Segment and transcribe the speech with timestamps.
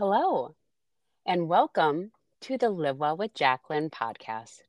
[0.00, 0.54] Hello,
[1.26, 4.62] and welcome to the Live Well with Jacqueline podcast.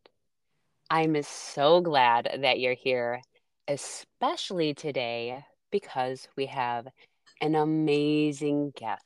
[0.90, 3.22] I'm so glad that you're here,
[3.66, 6.86] especially today because we have
[7.40, 9.06] an amazing guest.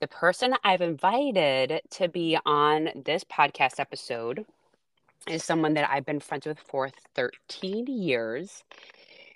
[0.00, 4.46] The person I've invited to be on this podcast episode
[5.28, 8.64] is someone that I've been friends with for 13 years.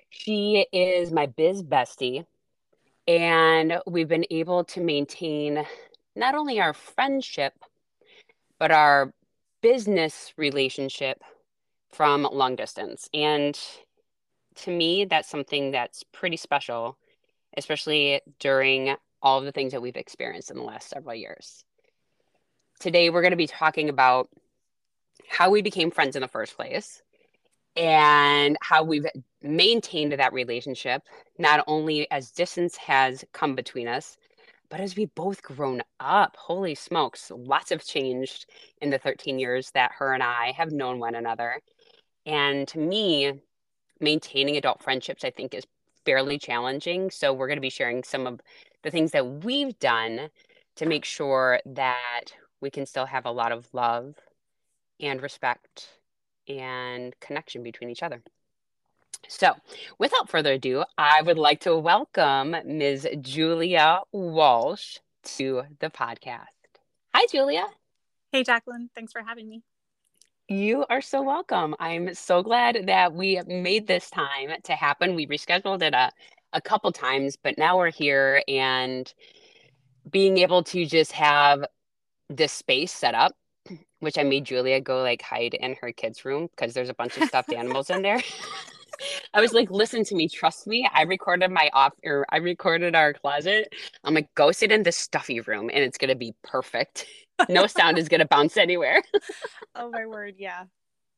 [0.09, 2.25] She is my biz bestie,
[3.09, 5.64] and we've been able to maintain
[6.14, 7.55] not only our friendship,
[8.59, 9.12] but our
[9.62, 11.23] business relationship
[11.91, 13.09] from long distance.
[13.14, 13.59] And
[14.56, 16.98] to me, that's something that's pretty special,
[17.56, 21.64] especially during all of the things that we've experienced in the last several years.
[22.78, 24.28] Today, we're going to be talking about
[25.28, 27.02] how we became friends in the first place
[27.78, 29.06] and how we've
[29.41, 31.02] maintained that relationship,
[31.38, 34.16] not only as distance has come between us,
[34.69, 36.36] but as we've both grown up.
[36.36, 38.46] Holy smokes, lots have changed
[38.83, 41.61] in the 13 years that her and I have known one another.
[42.27, 43.41] And to me,
[44.00, 45.64] maintaining adult friendships, I think, is
[46.05, 47.10] fairly challenging.
[47.10, 48.41] So, we're going to be sharing some of
[48.83, 50.28] the things that we've done
[50.77, 54.16] to make sure that we can still have a lot of love
[55.00, 55.97] and respect
[56.48, 58.22] and connection between each other.
[59.28, 59.54] So,
[59.98, 63.08] without further ado, I would like to welcome Ms.
[63.20, 64.98] Julia Walsh
[65.36, 66.46] to the podcast.
[67.14, 67.66] Hi, Julia.
[68.32, 68.91] Hey, Jacqueline.
[68.94, 69.62] Thanks for having me.
[70.48, 71.74] You are so welcome.
[71.78, 75.14] I'm so glad that we made this time to happen.
[75.14, 76.10] We rescheduled it a,
[76.54, 79.12] a couple times, but now we're here and
[80.10, 81.64] being able to just have
[82.30, 83.34] this space set up,
[84.00, 87.16] which I made Julia go like hide in her kids' room because there's a bunch
[87.16, 88.20] of stuffed animals in there.
[89.34, 90.88] I was like, listen to me, trust me.
[90.92, 93.72] I recorded my off or I recorded our closet.
[94.04, 97.06] I'm like, go sit in the stuffy room and it's gonna be perfect.
[97.48, 99.02] No sound is gonna bounce anywhere.
[99.76, 100.64] oh my word, yeah.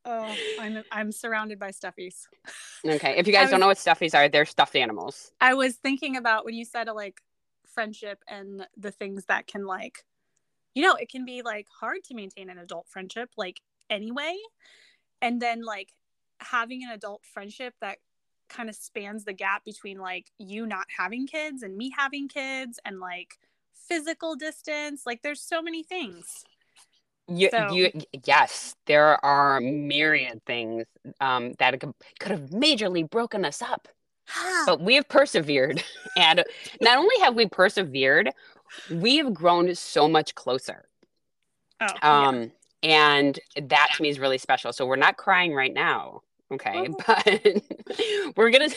[0.04, 2.26] Oh, I'm I'm surrounded by stuffies.
[2.84, 3.16] Okay.
[3.18, 5.32] If you guys was, don't know what stuffies are, they're stuffed animals.
[5.40, 7.20] I was thinking about when you said a, like
[7.74, 10.04] friendship and the things that can like
[10.74, 14.36] you know, it can be like hard to maintain an adult friendship like anyway.
[15.22, 15.90] And then like
[16.38, 17.98] having an adult friendship that
[18.48, 22.78] kind of spans the gap between like you not having kids and me having kids
[22.84, 23.38] and like
[23.74, 26.44] physical distance like there's so many things
[27.28, 27.72] you, so.
[27.72, 27.90] you
[28.26, 30.84] yes there are myriad things
[31.20, 33.86] um, that could, could have majorly broken us up
[34.66, 35.82] but we have persevered
[36.16, 36.44] and
[36.80, 38.30] not only have we persevered
[38.90, 40.86] we have grown so much closer.
[41.80, 43.18] Oh, um yeah.
[43.22, 44.72] and that to me is really special.
[44.72, 46.22] So we're not crying right now
[46.52, 46.88] okay?
[46.88, 46.96] Oh.
[47.06, 47.62] but
[48.36, 48.68] we're gonna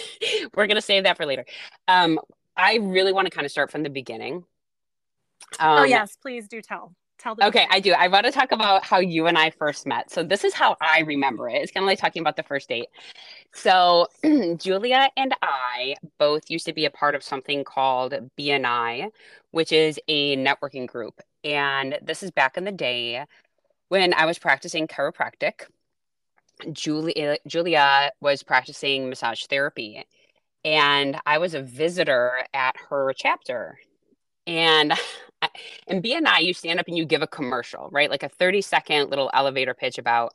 [0.56, 1.46] we're gonna save that for later.
[1.88, 2.20] Um
[2.56, 4.44] i really want to kind of start from the beginning.
[5.60, 6.94] Oh, um, oh yes please do tell.
[7.20, 7.94] Tell the okay i do.
[7.94, 10.12] I want to talk about how you and i first met.
[10.12, 11.62] So this is how i remember it.
[11.62, 12.88] It's kind of like talking about the first date.
[13.54, 14.08] So
[14.58, 19.10] julia and i both used to be a part of something called bni
[19.54, 23.24] which is a networking group and this is back in the day
[23.90, 25.68] when i was practicing chiropractic
[26.72, 30.06] Julia uh, Julia was practicing massage therapy
[30.66, 33.80] and I was a visitor at her chapter.
[34.48, 34.94] And
[35.88, 38.10] in BNI, you stand up and you give a commercial, right?
[38.10, 40.34] Like a 30 second little elevator pitch about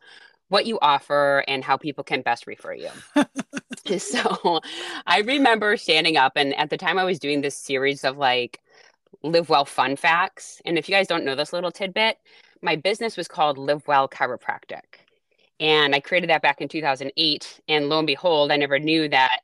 [0.49, 2.91] what you offer and how people can best refer you.
[3.99, 4.61] so
[5.07, 8.61] I remember standing up, and at the time I was doing this series of like
[9.23, 10.61] live well fun facts.
[10.65, 12.19] And if you guys don't know this little tidbit,
[12.63, 15.01] my business was called Live Well Chiropractic.
[15.61, 17.61] And I created that back in 2008.
[17.69, 19.41] And lo and behold, I never knew that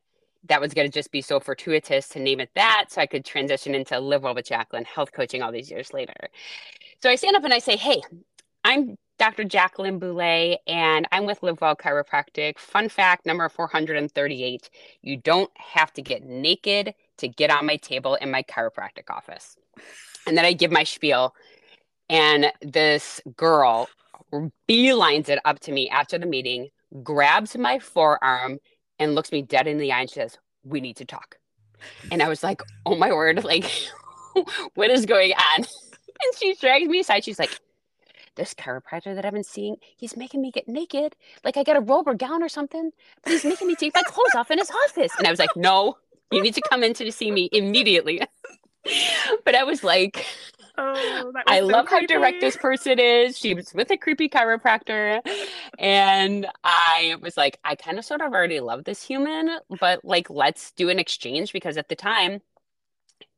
[0.46, 2.86] that was going to just be so fortuitous to name it that.
[2.90, 6.14] So I could transition into Live Well with Jacqueline health coaching all these years later.
[7.02, 8.02] So I stand up and I say, Hey,
[8.62, 9.44] I'm Dr.
[9.44, 12.58] Jacqueline Boulay, and I'm with Live Well Chiropractic.
[12.58, 14.70] Fun fact number 438
[15.02, 19.56] you don't have to get naked to get on my table in my chiropractic office.
[20.26, 21.34] And then I give my spiel,
[22.08, 23.88] and this girl
[24.68, 26.68] beelines it up to me after the meeting,
[27.02, 28.58] grabs my forearm,
[28.98, 31.36] and looks me dead in the eye and says, We need to talk.
[32.10, 33.70] And I was like, Oh my word, like,
[34.74, 35.64] what is going on?
[36.22, 37.24] And she drags me aside.
[37.24, 37.58] She's like,
[38.36, 41.16] This chiropractor that I've been seeing, he's making me get naked.
[41.42, 42.92] Like, I got a robe or gown or something,
[43.24, 45.12] but he's making me take my clothes off in his office.
[45.18, 45.96] And I was like, No,
[46.34, 48.20] you need to come in to see me immediately.
[49.44, 50.26] but I was like,
[50.76, 52.12] Oh, I so love creepy.
[52.12, 53.38] how direct this person is.
[53.38, 55.20] She was with a creepy chiropractor.
[55.78, 60.30] And I was like, I kind of sort of already love this human, but like,
[60.30, 62.40] let's do an exchange because at the time,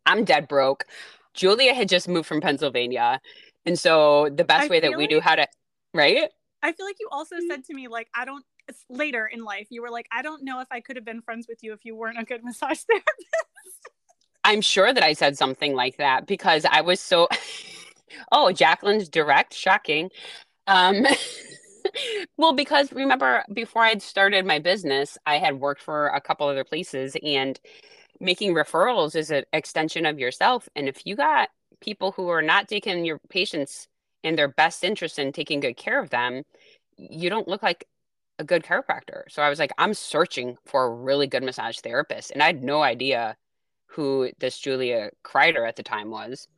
[0.07, 0.87] I'm dead broke.
[1.35, 3.21] Julia had just moved from Pennsylvania.
[3.67, 5.47] And so the best I way that we like- knew how to,
[5.93, 6.31] right?
[6.63, 7.61] I feel like you also said mm-hmm.
[7.63, 8.45] to me like I don't
[8.89, 11.47] later in life you were like I don't know if I could have been friends
[11.49, 13.27] with you if you weren't a good massage therapist.
[14.47, 17.29] I'm sure that I said something like that because I was so.
[18.33, 20.11] oh, Jacqueline's direct, shocking.
[20.69, 21.05] Um,
[22.39, 26.63] well, because remember, before I'd started my business, I had worked for a couple other
[26.63, 27.59] places, and
[28.21, 30.69] making referrals is an extension of yourself.
[30.77, 31.49] And if you got
[31.81, 33.89] people who are not taking your patients
[34.23, 36.45] in their best interest in taking good care of them,
[36.97, 37.87] you don't look like
[38.39, 39.23] a good chiropractor.
[39.29, 42.63] So I was like, I'm searching for a really good massage therapist, and I had
[42.63, 43.37] no idea
[43.87, 46.49] who this Julia Kreider at the time was.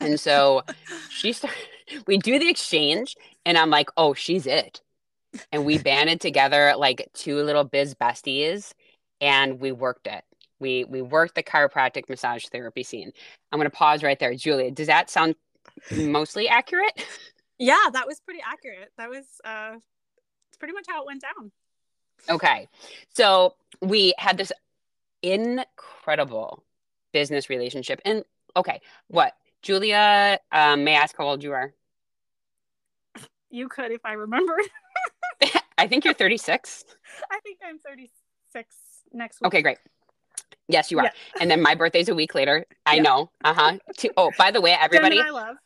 [0.00, 0.62] And so
[1.10, 1.58] she started,
[2.06, 4.82] we do the exchange, and I'm like, oh, she's it.
[5.52, 8.72] And we banded together like two little biz besties,
[9.20, 10.24] and we worked it.
[10.58, 13.12] We we worked the chiropractic massage therapy scene.
[13.52, 14.70] I'm gonna pause right there, Julia.
[14.70, 15.34] Does that sound
[15.90, 17.04] mostly accurate?
[17.58, 18.90] yeah, that was pretty accurate.
[18.96, 19.76] That was uh
[20.56, 21.52] it's pretty much how it went down.
[22.30, 22.68] Okay.
[23.14, 24.52] So we had this
[25.22, 26.62] incredible
[27.12, 28.00] business relationship.
[28.04, 28.24] And
[28.56, 29.34] okay, what?
[29.62, 31.72] Julia, um, may I ask how old you are?
[33.50, 34.56] You could if I remember.
[35.78, 36.84] I think you're 36.
[37.30, 38.74] I think I'm 36
[39.12, 39.46] next week.
[39.48, 39.78] Okay, great.
[40.68, 41.04] Yes, you are.
[41.04, 41.10] Yeah.
[41.40, 42.64] And then my birthday's a week later.
[42.86, 43.02] I Yeah.
[43.02, 43.30] know.
[43.44, 43.78] Uh huh.
[44.16, 45.20] Oh, by the way, everybody.
[45.20, 45.56] I love.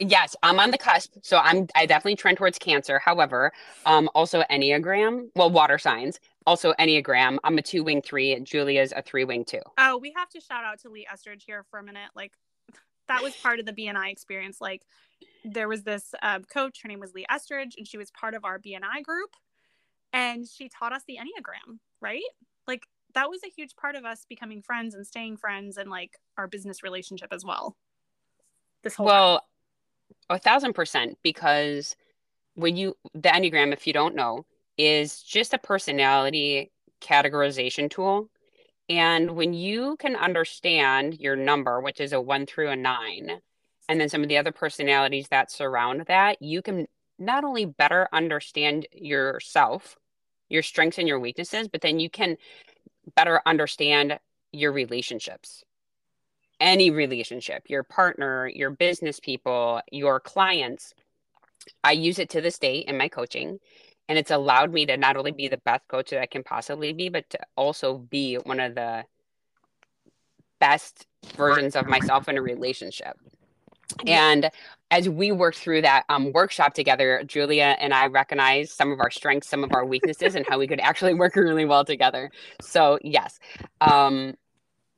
[0.00, 1.14] Yes, I'm on the cusp.
[1.22, 2.98] So I'm I definitely trend towards cancer.
[2.98, 3.52] However,
[3.86, 5.28] um, also Enneagram.
[5.34, 6.20] Well, water signs.
[6.46, 7.38] Also Enneagram.
[7.44, 8.32] I'm a two wing three.
[8.32, 9.60] and Julia's a three wing two.
[9.78, 12.10] Oh, we have to shout out to Lee Estridge here for a minute.
[12.14, 12.32] Like
[13.08, 14.60] that was part of the BNI experience.
[14.60, 14.82] Like
[15.44, 18.44] there was this uh, coach, her name was Lee Estridge, and she was part of
[18.44, 19.30] our BNI group.
[20.12, 22.22] And she taught us the Enneagram, right?
[22.66, 22.82] Like
[23.14, 26.46] that was a huge part of us becoming friends and staying friends and like our
[26.46, 27.76] business relationship as well.
[28.82, 29.16] This whole time.
[29.16, 29.46] Well,
[30.28, 31.96] a thousand percent, because
[32.54, 34.46] when you, the Enneagram, if you don't know,
[34.76, 38.30] is just a personality categorization tool.
[38.88, 43.40] And when you can understand your number, which is a one through a nine,
[43.88, 46.86] and then some of the other personalities that surround that, you can
[47.18, 49.96] not only better understand yourself,
[50.48, 52.36] your strengths and your weaknesses, but then you can
[53.14, 54.18] better understand
[54.52, 55.64] your relationships
[56.60, 60.94] any relationship, your partner, your business people, your clients.
[61.82, 63.58] I use it to this day in my coaching.
[64.08, 66.92] And it's allowed me to not only be the best coach that I can possibly
[66.92, 69.04] be, but to also be one of the
[70.58, 73.16] best versions of myself in a relationship.
[74.06, 74.50] And
[74.90, 79.10] as we worked through that um, workshop together, Julia and I recognized some of our
[79.10, 82.30] strengths, some of our weaknesses, and how we could actually work really well together.
[82.60, 83.38] So, yes,
[83.80, 84.34] um,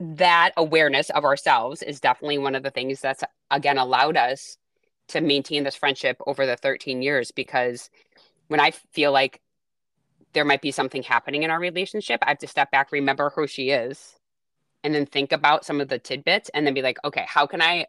[0.02, 4.58] that awareness of ourselves is definitely one of the things that's, again, allowed us
[5.08, 7.30] to maintain this friendship over the 13 years.
[7.30, 7.88] Because
[8.48, 9.40] when I feel like
[10.32, 13.46] there might be something happening in our relationship, I have to step back, remember who
[13.46, 14.16] she is,
[14.82, 17.62] and then think about some of the tidbits and then be like, okay, how can
[17.62, 17.86] I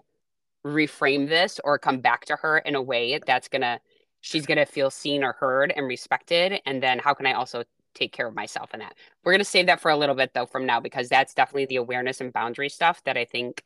[0.66, 3.80] reframe this or come back to her in a way that's gonna
[4.22, 8.12] she's gonna feel seen or heard and respected and then how can i also take
[8.12, 8.94] care of myself in that
[9.24, 11.76] we're gonna save that for a little bit though from now because that's definitely the
[11.78, 13.64] awareness and boundary stuff that i think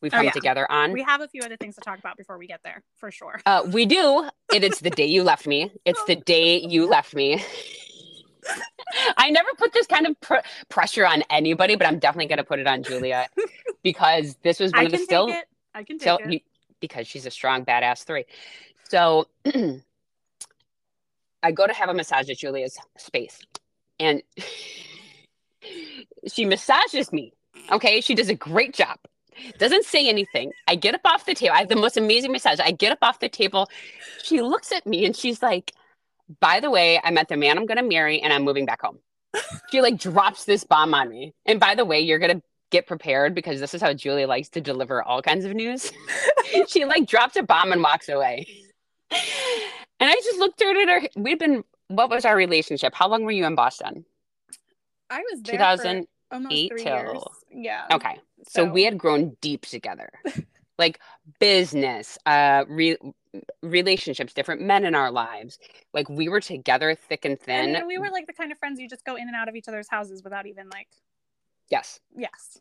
[0.00, 0.30] we've Oh, come yeah.
[0.32, 2.82] together on we have a few other things to talk about before we get there,
[2.96, 3.40] for sure.
[3.46, 7.14] uh, we do it is the day you left me it's the day you left
[7.14, 7.42] me
[9.16, 12.44] I never put this kind of pr- pressure on anybody, but I'm definitely going to
[12.44, 13.28] put it on Julia
[13.82, 15.32] because this was one I of the still.
[15.74, 16.32] I can take So it.
[16.32, 16.40] you,
[16.80, 18.24] because she's a strong badass three.
[18.90, 19.28] So
[21.42, 23.38] I go to have a massage at Julia's space
[23.98, 24.22] and
[26.32, 27.32] she massages me.
[27.70, 28.00] Okay.
[28.00, 28.98] She does a great job.
[29.58, 30.52] Doesn't say anything.
[30.68, 31.54] I get up off the table.
[31.54, 32.60] I have the most amazing massage.
[32.60, 33.68] I get up off the table.
[34.22, 35.72] She looks at me and she's like,
[36.40, 38.82] by the way, I met the man I'm going to marry and I'm moving back
[38.82, 38.98] home.
[39.70, 41.34] She like drops this bomb on me.
[41.46, 44.48] And by the way, you're going to get prepared because this is how Julia likes
[44.50, 45.92] to deliver all kinds of news.
[46.68, 48.46] she like drops a bomb and walks away.
[50.10, 51.08] And I just looked at her.
[51.14, 52.94] We'd been, what was our relationship?
[52.94, 54.04] How long were you in Boston?
[55.08, 56.02] I was there 2000.
[56.02, 57.22] for almost eight three till- years.
[57.52, 57.86] Yeah.
[57.92, 58.18] Okay.
[58.48, 60.10] So, we had grown deep together,
[60.78, 60.98] like
[61.38, 62.96] business, uh, re-
[63.62, 65.58] relationships, different men in our lives.
[65.92, 67.72] Like we were together thick and thin.
[67.74, 69.54] mean, we were like the kind of friends you just go in and out of
[69.54, 70.88] each other's houses without even like,
[71.68, 72.00] yes.
[72.16, 72.58] yes.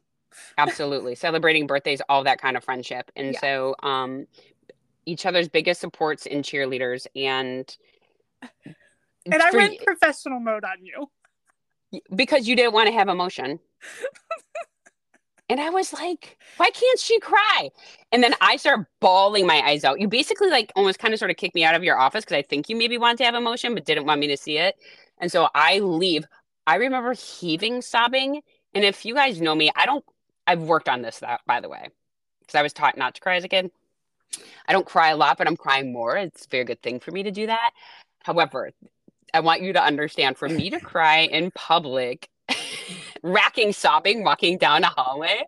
[0.59, 3.39] absolutely celebrating birthdays all that kind of friendship and Yeah.
[3.39, 4.27] so um
[5.09, 7.77] each other's biggest supports and cheerleaders and
[9.25, 11.09] And I went professional mode on you.
[12.15, 13.59] because you didn't want to have emotion
[15.49, 17.71] And I was like, why can't she cry?
[18.11, 19.99] And then I start bawling my eyes out.
[19.99, 22.37] You basically like almost kind of sort of kicked me out of your office because
[22.37, 24.75] I think you maybe wanted to have emotion, but didn't want me to see it.
[25.17, 26.25] And so I leave.
[26.67, 28.43] I remember heaving, sobbing.
[28.75, 30.05] And if you guys know me, I don't,
[30.45, 31.89] I've worked on this, that, by the way,
[32.41, 33.71] because I was taught not to cry as a kid.
[34.67, 36.17] I don't cry a lot, but I'm crying more.
[36.17, 37.71] It's a very good thing for me to do that.
[38.23, 38.71] However,
[39.33, 42.29] I want you to understand for me to cry in public
[43.23, 45.43] racking sobbing walking down a hallway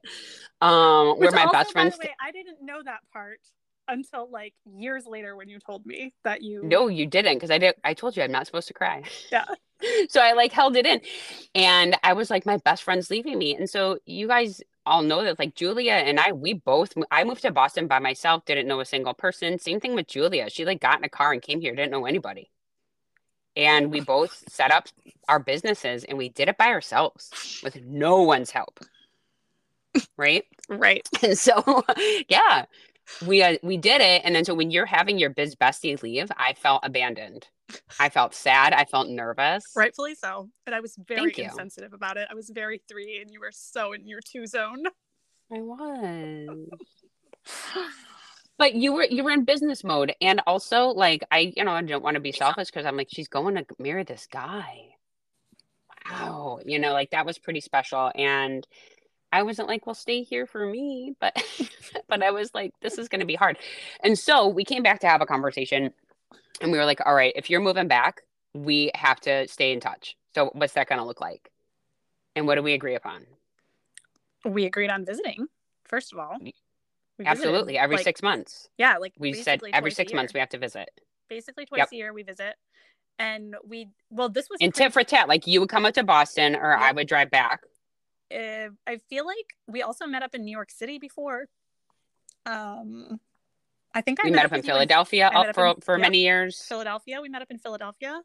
[0.61, 3.39] um where my also, best friends way, i didn't know that part
[3.87, 7.57] until like years later when you told me that you no you didn't because i
[7.57, 9.45] did i told you i'm not supposed to cry yeah
[10.09, 11.01] so i like held it in
[11.55, 15.23] and i was like my best friend's leaving me and so you guys all know
[15.23, 18.79] that like julia and i we both i moved to boston by myself didn't know
[18.79, 21.61] a single person same thing with julia she like got in a car and came
[21.61, 22.49] here didn't know anybody.
[23.55, 24.87] And we both set up
[25.27, 28.79] our businesses and we did it by ourselves with no one's help.
[30.15, 30.45] Right?
[30.69, 31.07] Right.
[31.21, 31.83] And so
[32.29, 32.65] yeah
[33.25, 36.31] we uh, we did it and then so when you're having your biz bestie leave
[36.37, 37.47] i felt abandoned.
[38.01, 38.73] I felt sad.
[38.73, 39.63] I felt nervous.
[39.75, 42.27] Rightfully so and i was very insensitive about it.
[42.29, 44.83] I was very three and you were so in your two zone.
[45.53, 46.69] I was.
[48.57, 51.81] But you were you were in business mode and also like i you know i
[51.81, 54.89] don't want to be selfish because i'm like she's going to marry this guy.
[56.09, 58.67] Wow you know like that was pretty special and
[59.31, 61.35] i wasn't like well stay here for me but
[62.07, 63.57] but i was like this is going to be hard
[64.03, 65.91] and so we came back to have a conversation
[66.61, 68.21] and we were like all right if you're moving back
[68.53, 71.49] we have to stay in touch so what's that going to look like
[72.35, 73.25] and what do we agree upon
[74.45, 75.47] we agreed on visiting
[75.85, 76.37] first of all
[77.25, 78.69] Absolutely, every like, six months.
[78.77, 80.89] Yeah, like we said, every six months we have to visit.
[81.29, 81.89] Basically, twice yep.
[81.91, 82.55] a year we visit,
[83.19, 85.27] and we well, this was in tit for tat.
[85.27, 87.61] Like you would come up to Boston, or I would drive back.
[88.33, 91.45] Uh, I feel like we also met up in New York City before.
[92.45, 93.19] Um,
[93.93, 96.19] I think I we met, met up, in Philadelphia in, up for in, for many
[96.19, 96.61] years.
[96.67, 98.21] Philadelphia, we met up in Philadelphia.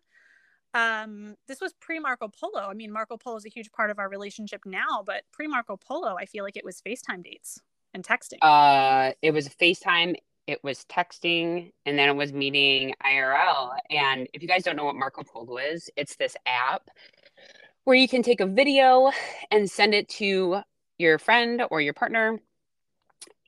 [0.75, 2.69] Um, this was pre Marco Polo.
[2.69, 5.77] I mean, Marco Polo is a huge part of our relationship now, but pre Marco
[5.77, 7.61] Polo, I feel like it was FaceTime dates
[7.95, 8.39] and texting?
[8.43, 10.15] Uh, it was FaceTime,
[10.47, 13.77] it was texting, and then it was meeting IRL.
[13.91, 16.91] And if you guys don't know what Marco Polo is, it's this app
[17.87, 19.13] where you can take a video
[19.53, 20.61] and send it to
[20.99, 22.41] your friend or your partner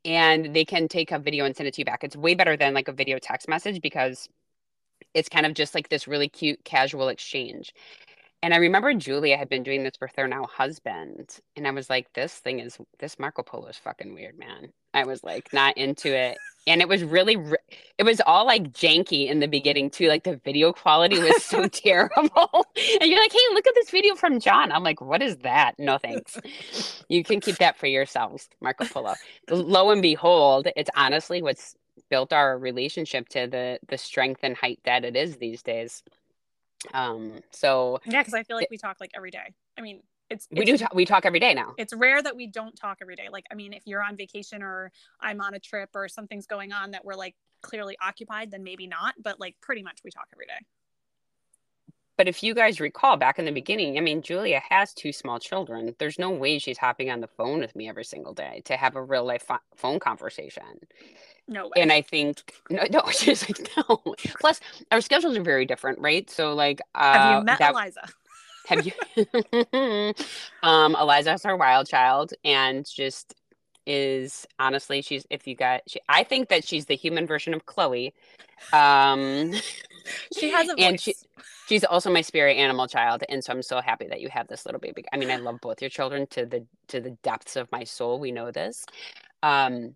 [0.05, 2.05] and they can take a video and send it to you back.
[2.05, 4.29] It's way better than like a video text message because
[5.13, 7.75] it's kind of just like this really cute casual exchange.
[8.43, 11.39] And I remember Julia had been doing this with her now husband.
[11.57, 14.73] And I was like, this thing is, this Marco Polo is fucking weird, man.
[14.95, 16.39] I was like, not into it.
[16.67, 17.37] And it was really,
[17.99, 20.09] it was all like janky in the beginning too.
[20.09, 22.67] Like the video quality was so terrible.
[23.01, 24.71] and you're like, hey, look at this video from John.
[24.71, 25.75] I'm like, what is that?
[25.79, 26.39] No thanks.
[27.09, 29.15] You can keep that for yourselves, Marco Polo.
[29.51, 31.75] Lo and behold, it's honestly what's
[32.11, 36.03] built our relationship to the the strength and height that it is these days.
[36.95, 39.55] Um, so yeah, because I feel like we talk like every day.
[39.77, 41.75] I mean, it's, it's we do talk, we talk every day now.
[41.79, 43.29] It's rare that we don't talk every day.
[43.31, 46.73] Like, I mean, if you're on vacation or I'm on a trip or something's going
[46.73, 49.15] on that we're like clearly occupied, then maybe not.
[49.23, 50.67] But like, pretty much we talk every day.
[52.19, 55.39] But if you guys recall back in the beginning, I mean, Julia has two small
[55.39, 55.95] children.
[56.01, 58.97] There's no way she's hopping on the phone with me every single day to have
[58.97, 60.65] a real life fo- phone conversation.
[61.49, 61.73] No way.
[61.77, 64.03] And I think no, no, she's like no.
[64.41, 64.61] Plus,
[64.93, 66.29] our schedules are very different, right?
[66.31, 68.03] So, like, uh, have you met that, Eliza?
[68.67, 70.13] Have you?
[70.63, 73.35] um, Eliza's our wild child, and just
[73.87, 77.65] is honestly, she's if you got, she, I think that she's the human version of
[77.65, 78.13] Chloe.
[78.75, 79.55] Um,
[80.39, 80.85] she has a voice.
[80.85, 81.15] and she,
[81.67, 84.67] she's also my spirit animal child, and so I'm so happy that you have this
[84.67, 85.03] little baby.
[85.15, 88.21] I mean, I love both your children to the to the depths of my soul.
[88.21, 88.85] We know this.
[89.43, 89.95] Um,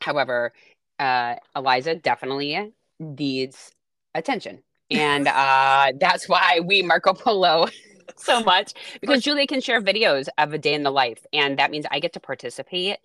[0.00, 0.52] however,
[0.98, 3.72] uh, Eliza definitely needs
[4.14, 4.62] attention.
[4.90, 7.68] And uh, that's why we Marco Polo
[8.16, 11.24] so much because Julia can share videos of a day in the life.
[11.32, 12.98] And that means I get to participate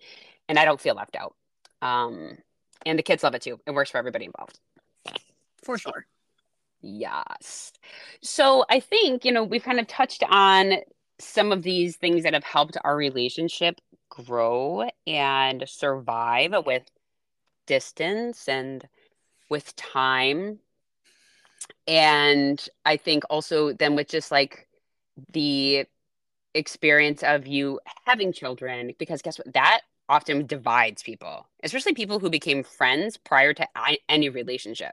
[0.48, 1.34] and I don't feel left out.
[1.82, 2.38] Um,
[2.86, 3.60] and the kids love it too.
[3.66, 4.58] It works for everybody involved.
[5.62, 6.06] For sure.
[6.80, 7.72] Yes.
[8.22, 10.74] So I think, you know, we've kind of touched on
[11.18, 16.84] some of these things that have helped our relationship grow and survive with
[17.68, 18.88] distance and
[19.48, 20.58] with time.
[21.86, 24.66] And I think also then with just like
[25.32, 25.86] the
[26.54, 29.52] experience of you having children, because guess what?
[29.54, 33.66] That often divides people, especially people who became friends prior to
[34.08, 34.92] any relationship.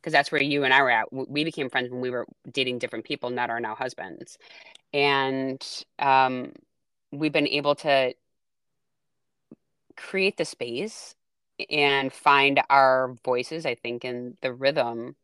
[0.00, 1.12] Because that's where you and I were at.
[1.12, 4.38] We became friends when we were dating different people, not our now husbands.
[4.94, 5.60] And
[5.98, 6.52] um,
[7.10, 8.14] we've been able to
[9.96, 11.16] create the space
[11.70, 15.16] and find our voices, I think, in the rhythm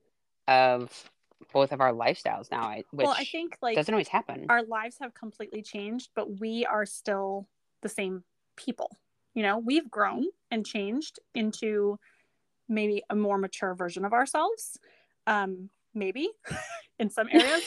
[0.48, 1.10] of
[1.52, 4.46] both of our lifestyles now, which well, I think like doesn't always happen.
[4.48, 7.46] Our lives have completely changed, but we are still
[7.82, 8.24] the same
[8.56, 8.90] people.
[9.34, 11.98] You know, we've grown and changed into
[12.68, 14.78] maybe a more mature version of ourselves.
[15.26, 16.28] Um, maybe
[16.98, 17.62] in some areas.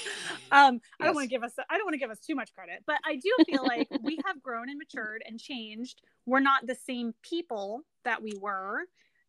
[0.52, 0.82] Um, yes.
[1.00, 2.84] I don't want to give us I don't want to give us too much credit,
[2.86, 6.02] but I do feel like we have grown and matured and changed.
[6.26, 8.84] We're not the same people that we were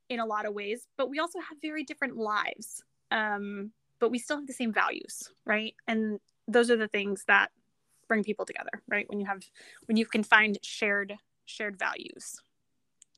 [0.08, 2.82] in a lot of ways, but we also have very different lives.
[3.10, 5.74] Um, but we still have the same values, right?
[5.86, 7.50] And those are the things that
[8.08, 9.08] bring people together, right?
[9.08, 9.42] When you have
[9.86, 12.40] when you can find shared shared values.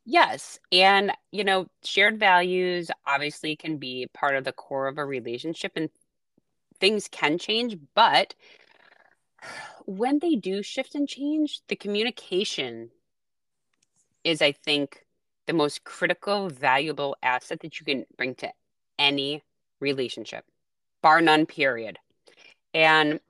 [0.05, 0.59] Yes.
[0.73, 5.73] And, you know, shared values obviously can be part of the core of a relationship
[5.77, 5.91] and
[6.79, 8.35] things can change, but
[9.85, 12.91] when they do shift and change, the communication
[14.25, 15.05] is, I think,
[15.47, 18.51] the most critical, valuable asset that you can bring to
[18.99, 19.43] any
[19.81, 20.45] relationship,
[21.03, 21.99] bar none, period.
[22.73, 23.21] And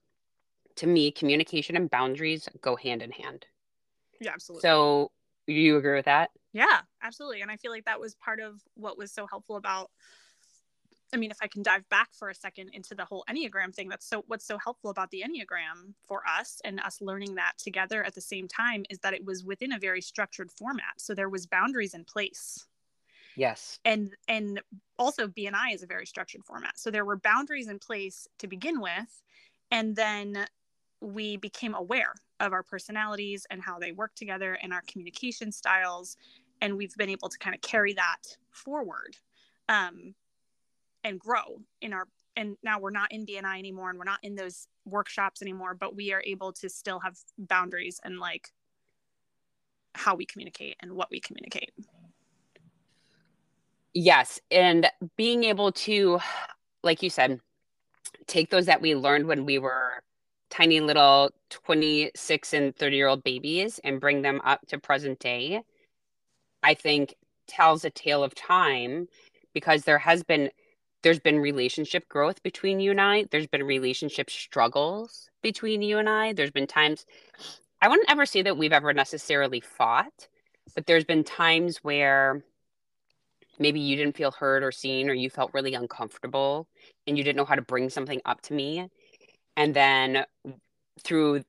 [0.77, 3.47] to me, communication and boundaries go hand in hand.
[4.21, 4.69] Yeah, absolutely.
[4.69, 5.11] So,
[5.47, 6.31] you agree with that?
[6.53, 7.43] Yeah, absolutely.
[7.43, 9.91] And I feel like that was part of what was so helpful about
[11.13, 13.89] I mean, if I can dive back for a second into the whole Enneagram thing,
[13.89, 18.05] that's so what's so helpful about the Enneagram for us and us learning that together
[18.05, 20.99] at the same time is that it was within a very structured format.
[20.99, 22.67] So there was boundaries in place.
[23.37, 23.79] Yes.
[23.85, 24.61] And and
[24.99, 26.79] also BNI is a very structured format.
[26.79, 29.23] So there were boundaries in place to begin with.
[29.71, 30.47] And then
[31.01, 36.17] we became aware of our personalities and how they work together and our communication styles
[36.61, 39.17] and we've been able to kind of carry that forward
[39.69, 40.15] um,
[41.05, 42.07] and grow in our
[42.37, 45.95] and now we're not in BNI anymore and we're not in those workshops anymore but
[45.95, 48.49] we are able to still have boundaries and like
[49.95, 51.73] how we communicate and what we communicate.
[53.93, 56.21] Yes and being able to
[56.83, 57.41] like you said
[58.27, 60.03] take those that we learned when we were
[60.51, 65.63] tiny little 26 and 30 year old babies and bring them up to present day
[66.63, 67.15] I think
[67.47, 69.09] tells a tale of time
[69.55, 70.51] because there has been
[71.03, 73.25] there's been relationship growth between you and I.
[73.31, 76.35] There's been relationship struggles between you and I.
[76.35, 77.07] There's been times
[77.81, 80.29] I wouldn't ever say that we've ever necessarily fought,
[80.75, 82.45] but there's been times where
[83.59, 86.67] maybe you didn't feel heard or seen or you felt really uncomfortable
[87.07, 88.89] and you didn't know how to bring something up to me.
[89.57, 90.25] And then
[91.03, 91.43] through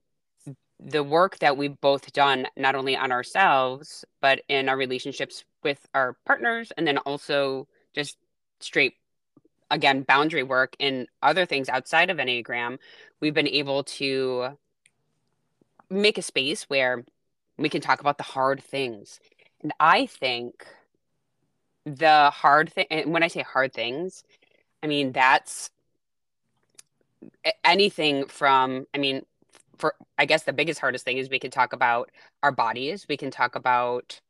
[0.83, 5.87] the work that we've both done not only on ourselves but in our relationships with
[5.93, 8.17] our partners and then also just
[8.59, 8.95] straight
[9.69, 12.79] again boundary work and other things outside of enneagram
[13.19, 14.57] we've been able to
[15.89, 17.03] make a space where
[17.57, 19.19] we can talk about the hard things.
[19.61, 20.65] And i think
[21.85, 24.23] the hard thing and when i say hard things
[24.83, 25.71] i mean that's
[27.63, 29.23] anything from i mean
[29.81, 32.11] for I guess the biggest hardest thing is we can talk about
[32.43, 33.07] our bodies.
[33.09, 34.21] We can talk about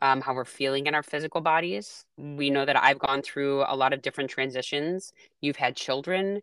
[0.00, 2.06] um, how we're feeling in our physical bodies.
[2.16, 5.12] We know that I've gone through a lot of different transitions.
[5.42, 6.40] You've had children,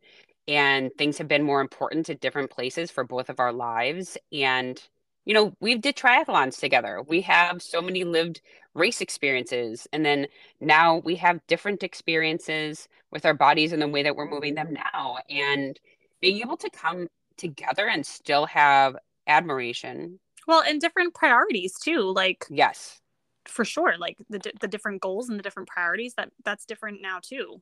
[0.48, 4.18] and things have been more important at different places for both of our lives.
[4.32, 4.80] And
[5.26, 7.04] you know, we've did triathlons together.
[7.06, 8.42] We have so many lived
[8.76, 10.28] race experiences, and then
[10.62, 14.74] now we have different experiences with our bodies and the way that we're moving them
[14.74, 15.18] now.
[15.30, 15.80] And
[16.22, 18.96] being able to come together and still have
[19.28, 20.20] admiration.
[20.48, 22.02] Well, and different priorities too.
[22.14, 23.00] Like yes,
[23.46, 23.98] for sure.
[23.98, 27.62] Like the the different goals and the different priorities that that's different now too.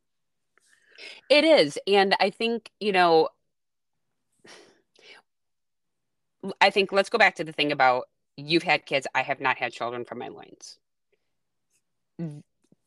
[1.30, 3.30] It is, and I think you know.
[6.62, 9.08] I think let's go back to the thing about you've had kids.
[9.16, 10.78] I have not had children from my loins.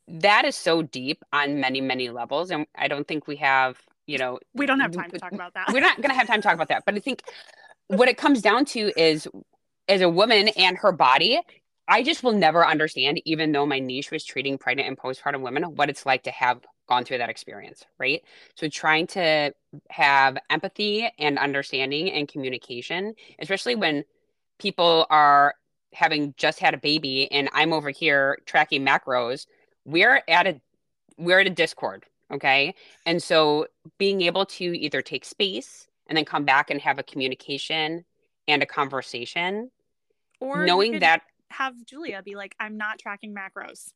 [0.07, 2.51] That is so deep on many, many levels.
[2.51, 3.79] And I don't think we have
[4.09, 5.69] you know we don't have time to talk about that.
[5.73, 6.83] we're not going to have time to talk about that.
[6.85, 7.23] But i think
[7.87, 9.29] what it comes down to is
[9.87, 11.41] as a woman and her body
[11.87, 15.63] i just will never understand even though my niche was treating pregnant and postpartum women
[15.77, 18.23] what it's like to have gone through that experience right?
[18.55, 19.53] So trying to
[19.91, 24.05] have empathy and understanding and communication especially when
[24.59, 25.55] people are
[25.93, 29.47] having just had a baby and i'm over here tracking macros
[29.85, 30.61] we're at a
[31.19, 32.75] we're at a discord Okay.
[33.07, 33.67] And so
[33.99, 38.05] being able to either take space and then come back and have a communication
[38.47, 39.71] and a conversation,
[40.41, 43.93] or knowing that have Julia be like, I'm not tracking macros.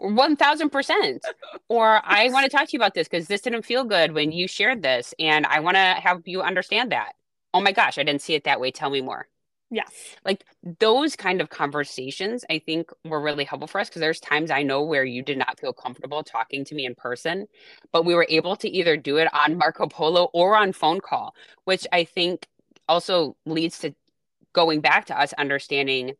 [0.00, 1.20] 1000%.
[1.68, 4.32] or I want to talk to you about this because this didn't feel good when
[4.32, 5.14] you shared this.
[5.18, 7.12] And I want to have you understand that.
[7.54, 8.70] Oh my gosh, I didn't see it that way.
[8.70, 9.28] Tell me more.
[9.70, 9.92] Yes.
[10.24, 10.44] Like
[10.80, 14.62] those kind of conversations, I think were really helpful for us because there's times I
[14.62, 17.46] know where you did not feel comfortable talking to me in person,
[17.92, 21.34] but we were able to either do it on Marco Polo or on phone call,
[21.64, 22.46] which I think
[22.88, 23.94] also leads to
[24.54, 26.14] going back to us understanding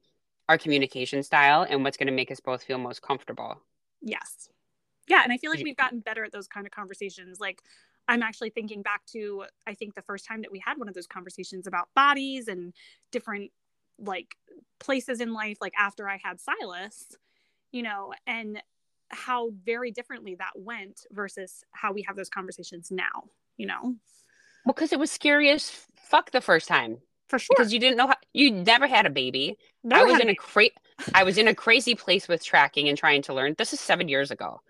[0.48, 3.62] our communication style and what's going to make us both feel most comfortable.
[4.02, 4.48] Yes.
[5.08, 5.22] Yeah.
[5.24, 7.40] And I feel like we've gotten better at those kind of conversations.
[7.40, 7.62] Like,
[8.08, 10.94] I'm actually thinking back to, I think the first time that we had one of
[10.94, 12.72] those conversations about bodies and
[13.12, 13.52] different
[14.00, 14.34] like
[14.80, 17.16] places in life, like after I had Silas,
[17.70, 18.62] you know, and
[19.10, 23.24] how very differently that went versus how we have those conversations now,
[23.56, 23.94] you know?
[24.66, 26.98] Because it was scary as fuck the first time.
[27.28, 27.54] For sure.
[27.56, 29.58] Because you didn't know how, you never had a baby.
[29.84, 30.70] Never I was in a cra-
[31.14, 33.54] I was in a crazy place with tracking and trying to learn.
[33.58, 34.60] This is seven years ago.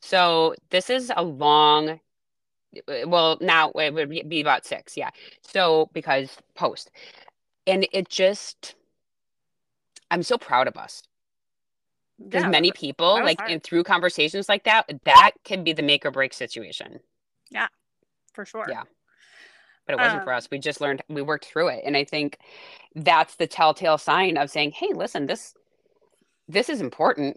[0.00, 2.00] So this is a long
[3.06, 5.10] well now it would be about six yeah.
[5.42, 6.90] So because post.
[7.66, 8.74] And it just
[10.10, 11.02] i'm so proud of us.
[12.22, 16.04] Because yeah, many people like and through conversations like that that can be the make
[16.04, 17.00] or break situation.
[17.50, 17.68] Yeah
[18.38, 18.66] for sure.
[18.68, 18.84] Yeah.
[19.84, 20.48] But it wasn't um, for us.
[20.48, 21.82] We just learned we worked through it.
[21.84, 22.38] And i think
[22.94, 25.54] that's the telltale sign of saying hey listen this
[26.46, 27.36] this is important.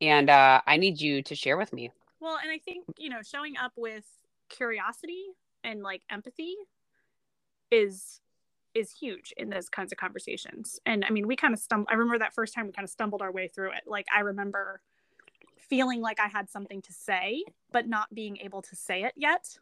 [0.00, 1.92] And uh, i need you to share with me.
[2.18, 4.04] Well and i think you know showing up with
[4.52, 5.24] curiosity
[5.64, 6.54] and like empathy
[7.70, 8.20] is
[8.74, 10.80] is huge in those kinds of conversations.
[10.86, 11.88] And I mean, we kind of stumbled.
[11.90, 13.82] I remember that first time we kind of stumbled our way through it.
[13.86, 14.80] Like I remember
[15.68, 19.58] feeling like I had something to say, but not being able to say it yet.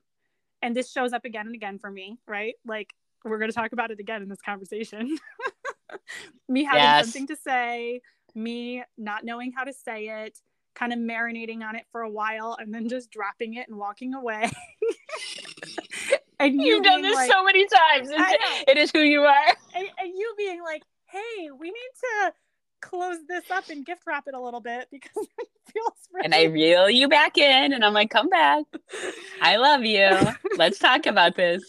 [0.63, 2.55] And this shows up again and again for me, right?
[2.67, 5.19] Like we're going to talk about it again in this conversation.
[6.49, 7.07] me having yes.
[7.07, 8.01] something to say,
[8.35, 10.39] me not knowing how to say it,
[10.75, 14.15] kind of marinating on it for a while and then just dropping it and walking
[14.15, 14.51] away.
[16.39, 18.09] and you have done this like, so many times.
[18.69, 19.57] it is who you are.
[19.75, 22.33] And, and you being like, hey, we need to
[22.81, 26.25] close this up and gift wrap it a little bit because it feels really...
[26.25, 28.65] And I reel you back in and I'm like, come back.
[29.43, 30.11] I love you.
[30.57, 31.63] Let's talk about this.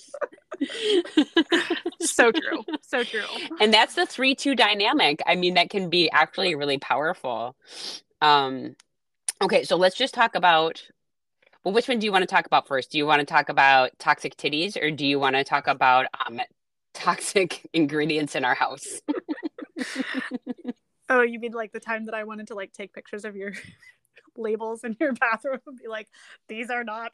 [2.00, 2.64] so true.
[2.82, 3.22] So true.
[3.60, 5.22] And that's the 3-2 dynamic.
[5.26, 7.56] I mean, that can be actually really powerful.
[8.22, 8.76] Um
[9.42, 10.84] Okay, so let's just talk about
[11.64, 12.92] well, which one do you want to talk about first?
[12.92, 16.08] Do you want to talk about toxic titties or do you want to talk about
[16.26, 16.42] um,
[16.94, 19.02] toxic ingredients in our house?
[21.10, 23.54] oh, you mean like the time that I wanted to like take pictures of your
[24.36, 26.08] labels in your bathroom and be like,
[26.48, 27.12] these are not.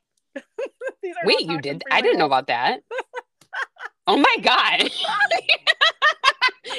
[1.03, 1.83] these are Wait, you did?
[1.91, 2.83] I didn't know about that.
[4.07, 4.89] oh my god.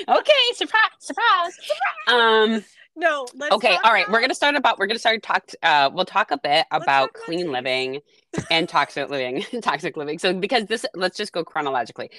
[0.09, 1.53] okay, surprise, surprise.
[2.07, 2.65] Um
[2.99, 3.27] no.
[3.53, 3.79] okay.
[3.85, 4.05] All right.
[4.05, 4.13] About...
[4.13, 4.79] We're gonna start about.
[4.79, 5.51] We're gonna start talk.
[5.63, 8.01] Uh, we'll talk a bit about clean about living
[8.51, 9.45] and toxic living.
[9.63, 10.19] toxic living.
[10.19, 12.11] So because this, let's just go chronologically.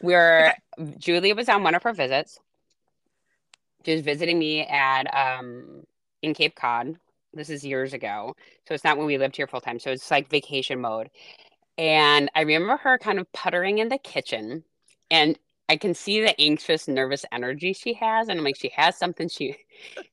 [0.00, 0.94] We're okay.
[0.98, 2.38] Julia was on one of her visits.
[3.84, 5.84] She was visiting me at um
[6.22, 6.96] in Cape Cod.
[7.32, 8.34] This is years ago,
[8.66, 9.78] so it's not when we lived here full time.
[9.78, 11.10] So it's like vacation mode.
[11.78, 14.64] And I remember her kind of puttering in the kitchen,
[15.10, 15.38] and
[15.70, 19.28] I can see the anxious, nervous energy she has, and I'm like, she has something.
[19.28, 19.56] She,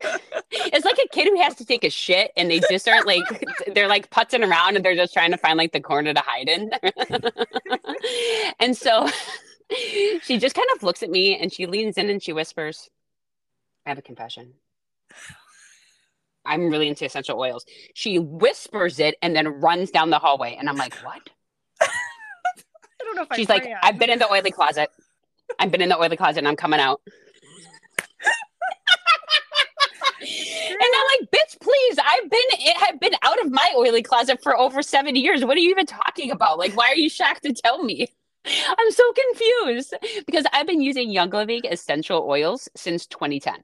[0.52, 3.24] it's like a kid who has to take a shit, and they just aren't like,
[3.74, 6.48] they're like putzing around, and they're just trying to find like the corner to hide
[6.48, 6.70] in.
[8.60, 9.10] and so,
[10.22, 12.92] she just kind of looks at me, and she leans in, and she whispers,
[13.84, 14.54] "I have a confession."
[16.46, 17.66] I'm really into essential oils.
[17.96, 21.32] She whispers it and then runs down the hallway, and I'm like, "What?"
[21.82, 21.88] I
[23.00, 24.92] don't know if She's I like, "I've been in the oily closet."
[25.60, 27.02] I've been in the oily closet and I'm coming out.
[30.20, 31.98] and I'm like, bitch, please.
[32.04, 35.44] I've been it have been out of my oily closet for over seven years.
[35.44, 36.58] What are you even talking about?
[36.58, 38.08] Like, why are you shocked to tell me?
[38.46, 39.94] I'm so confused
[40.26, 43.56] because I've been using Young Living essential oils since 2010.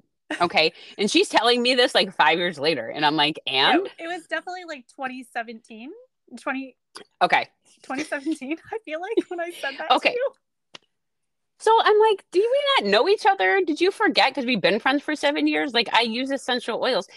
[0.41, 0.73] Okay.
[0.97, 2.87] And she's telling me this like five years later.
[2.89, 5.91] And I'm like, and it was definitely like 2017.
[6.39, 6.75] 20
[7.21, 7.47] Okay.
[7.83, 10.15] 2017, I feel like when I said that okay.
[11.63, 13.61] So I'm like, do we not know each other?
[13.65, 14.31] Did you forget?
[14.31, 15.73] Because we've been friends for seven years.
[15.73, 17.07] Like, I use essential oils.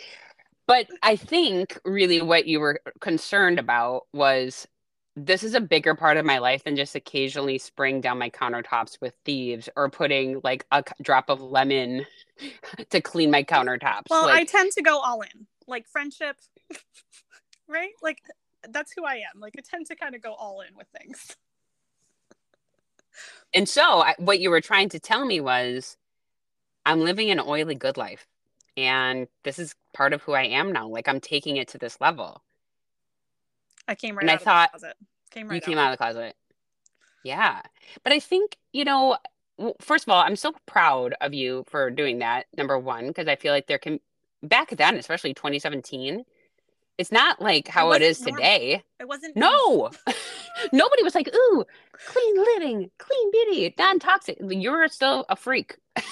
[0.69, 4.69] But I think really what you were concerned about was
[5.17, 9.01] this is a bigger part of my life than just occasionally spraying down my countertops
[9.01, 12.07] with thieves or putting like a drop of lemon
[12.91, 14.05] to clean my countertops.
[14.11, 16.37] Well, like, I tend to go all in, like friendship,
[17.69, 17.95] right?
[18.01, 18.23] Like
[18.69, 19.41] that's who I am.
[19.41, 21.35] Like I tend to kind of go all in with things
[23.55, 25.97] and so I, what you were trying to tell me was
[26.85, 28.27] i'm living an oily good life
[28.77, 32.01] and this is part of who i am now like i'm taking it to this
[32.01, 32.43] level
[33.89, 34.71] i came right and i thought
[35.31, 35.65] came right you out.
[35.65, 36.35] came out of the closet
[37.25, 37.61] yeah
[38.03, 39.17] but i think you know
[39.81, 42.47] first of all, I'm so proud of you for doing that.
[42.57, 44.01] Number one, because I feel like there can
[44.43, 46.25] back then, especially 2017,
[46.99, 48.43] it's not like how it, wasn't normal.
[48.43, 48.83] today.
[49.01, 49.91] It wasn't No,
[50.73, 55.77] nobody was like, "Ooh, clean living, clean beauty, non-toxic." You're still a freak.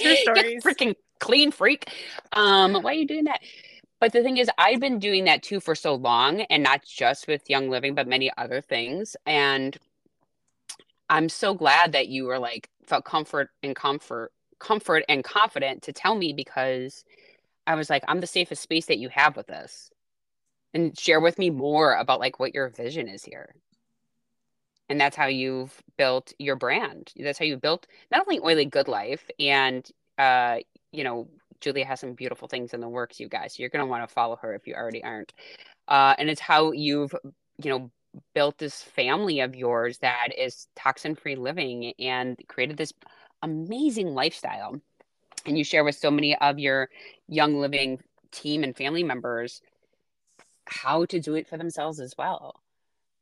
[0.00, 0.62] True stories.
[0.62, 1.90] freaking clean freak.
[2.32, 3.40] Um, why are you doing that?
[4.00, 7.26] But the thing is, I've been doing that too for so long, and not just
[7.28, 9.16] with Young Living, but many other things.
[9.26, 9.76] And
[11.08, 15.92] I'm so glad that you were like felt comfort and comfort, comfort and confident to
[15.92, 17.04] tell me because
[17.66, 19.90] I was like, I'm the safest space that you have with us.
[20.74, 23.54] And share with me more about like what your vision is here.
[24.88, 27.12] And that's how you've built your brand.
[27.16, 30.58] That's how you built not only Oily Good Life and uh,
[30.92, 31.28] you know,
[31.60, 33.58] Julia has some beautiful things in the works, you guys.
[33.58, 35.32] You're gonna want to follow her if you already aren't.
[35.88, 37.14] Uh, and it's how you've,
[37.62, 37.90] you know,
[38.34, 42.92] built this family of yours that is toxin-free living and created this
[43.42, 44.80] amazing lifestyle.
[45.46, 46.90] And you share with so many of your
[47.28, 48.00] young living
[48.32, 49.62] team and family members
[50.66, 52.60] how to do it for themselves as well.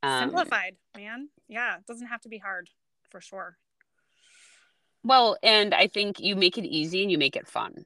[0.03, 1.29] Um, simplified, man.
[1.47, 2.69] Yeah, it doesn't have to be hard
[3.09, 3.57] for sure.
[5.03, 7.85] Well, and I think you make it easy and you make it fun.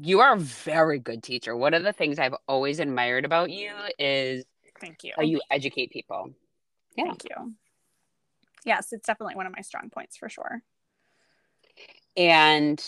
[0.00, 1.56] You are a very good teacher.
[1.56, 4.44] One of the things I've always admired about you is
[4.80, 5.12] Thank you.
[5.14, 6.32] how you educate people.
[6.96, 7.04] Yeah.
[7.04, 7.54] Thank you.
[8.64, 10.62] Yes, it's definitely one of my strong points for sure.
[12.16, 12.84] And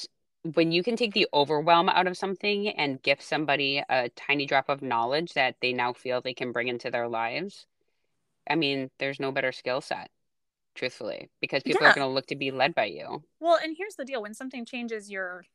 [0.53, 4.69] when you can take the overwhelm out of something and give somebody a tiny drop
[4.69, 7.67] of knowledge that they now feel they can bring into their lives,
[8.49, 10.11] I mean, there's no better skill set,
[10.75, 11.91] truthfully, because people Yeah.
[11.91, 13.25] are going to look to be led by you.
[13.41, 15.47] Well, and here's the deal: when something changes your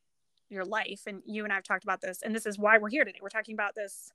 [0.49, 3.05] your life, and you and I've talked about this, and this is why we're here
[3.05, 3.19] today.
[3.21, 4.11] We're talking about this.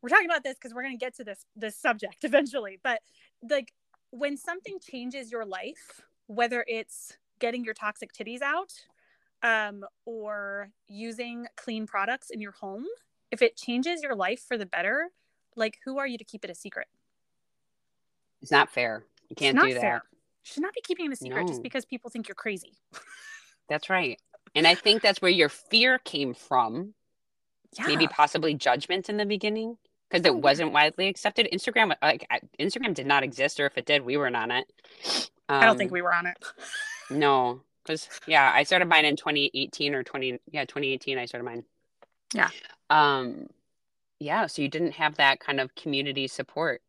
[0.00, 2.80] We're talking about this because we're going to get to this this subject eventually.
[2.82, 3.02] But
[3.42, 3.74] like
[4.10, 8.72] when something changes your life, whether it's getting your toxic titties out,
[9.42, 12.84] um, or using clean products in your home,
[13.30, 15.08] if it changes your life for the better,
[15.56, 16.86] like who are you to keep it a secret?
[18.42, 19.04] It's not fair.
[19.28, 19.80] You can't do that.
[19.80, 20.02] fair.
[20.12, 22.72] You should not be keeping it a secret just because people think you're crazy.
[23.68, 24.18] That's right.
[24.54, 26.94] And I think that's where your fear came from.
[27.78, 27.86] Yeah.
[27.86, 29.76] Maybe possibly judgment in the beginning
[30.10, 31.46] because Oh, it wasn't widely accepted.
[31.52, 32.26] Instagram, like
[32.58, 34.64] Instagram, did not exist, or if it did, we weren't on it.
[35.48, 36.36] I don't think Um, we were on it.
[37.12, 41.18] No, because yeah, I started mine in 2018 or 20 yeah 2018.
[41.18, 41.64] I started mine.
[42.32, 42.50] Yeah.
[42.88, 43.48] Um,
[44.18, 44.46] yeah.
[44.46, 46.82] So you didn't have that kind of community support,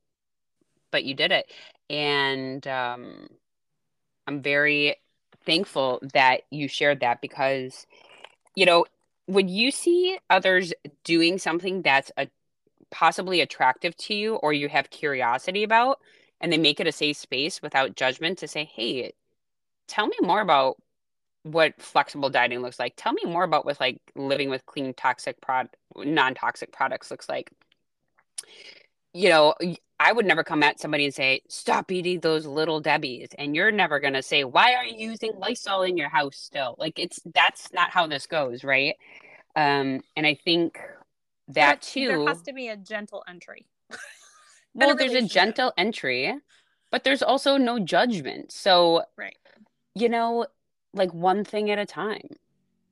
[0.91, 1.51] but you did it,
[1.89, 3.27] and um,
[4.27, 4.97] I'm very
[5.45, 7.87] thankful that you shared that because,
[8.55, 8.85] you know,
[9.25, 12.27] when you see others doing something that's a
[12.91, 15.99] possibly attractive to you or you have curiosity about,
[16.39, 19.13] and they make it a safe space without judgment to say, hey,
[19.87, 20.77] tell me more about
[21.43, 22.93] what flexible dieting looks like.
[22.97, 27.51] Tell me more about what like living with clean toxic prod non-toxic products looks like.
[29.13, 29.53] You know,
[29.99, 33.29] I would never come at somebody and say, stop eating those little Debbie's.
[33.37, 36.75] And you're never gonna say, why are you using Lysol in your house still?
[36.77, 38.95] Like it's that's not how this goes, right?
[39.55, 40.79] Um, and I think
[41.49, 43.67] that But too There has to be a gentle entry.
[44.73, 46.33] well, a there's a gentle entry,
[46.91, 48.51] but there's also no judgment.
[48.51, 49.37] So, Right.
[49.95, 50.47] you know,
[50.93, 52.27] like one thing at a time.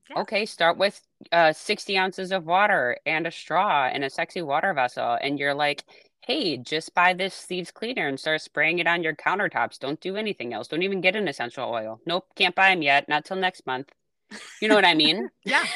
[0.10, 0.22] Yeah.
[0.22, 4.74] Okay, start with uh 60 ounces of water and a straw and a sexy water
[4.74, 5.18] vessel.
[5.22, 5.84] And you're like,
[6.22, 9.80] hey, just buy this Thieves cleaner and start spraying it on your countertops.
[9.80, 10.68] Don't do anything else.
[10.68, 12.00] Don't even get an essential oil.
[12.06, 13.10] Nope, can't buy them yet.
[13.10, 13.92] Not till next month.
[14.62, 15.30] You know what I mean?
[15.44, 15.66] Yeah.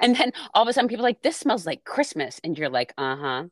[0.00, 2.40] And then all of a sudden people are like, this smells like Christmas.
[2.44, 3.44] And you're like, uh-huh.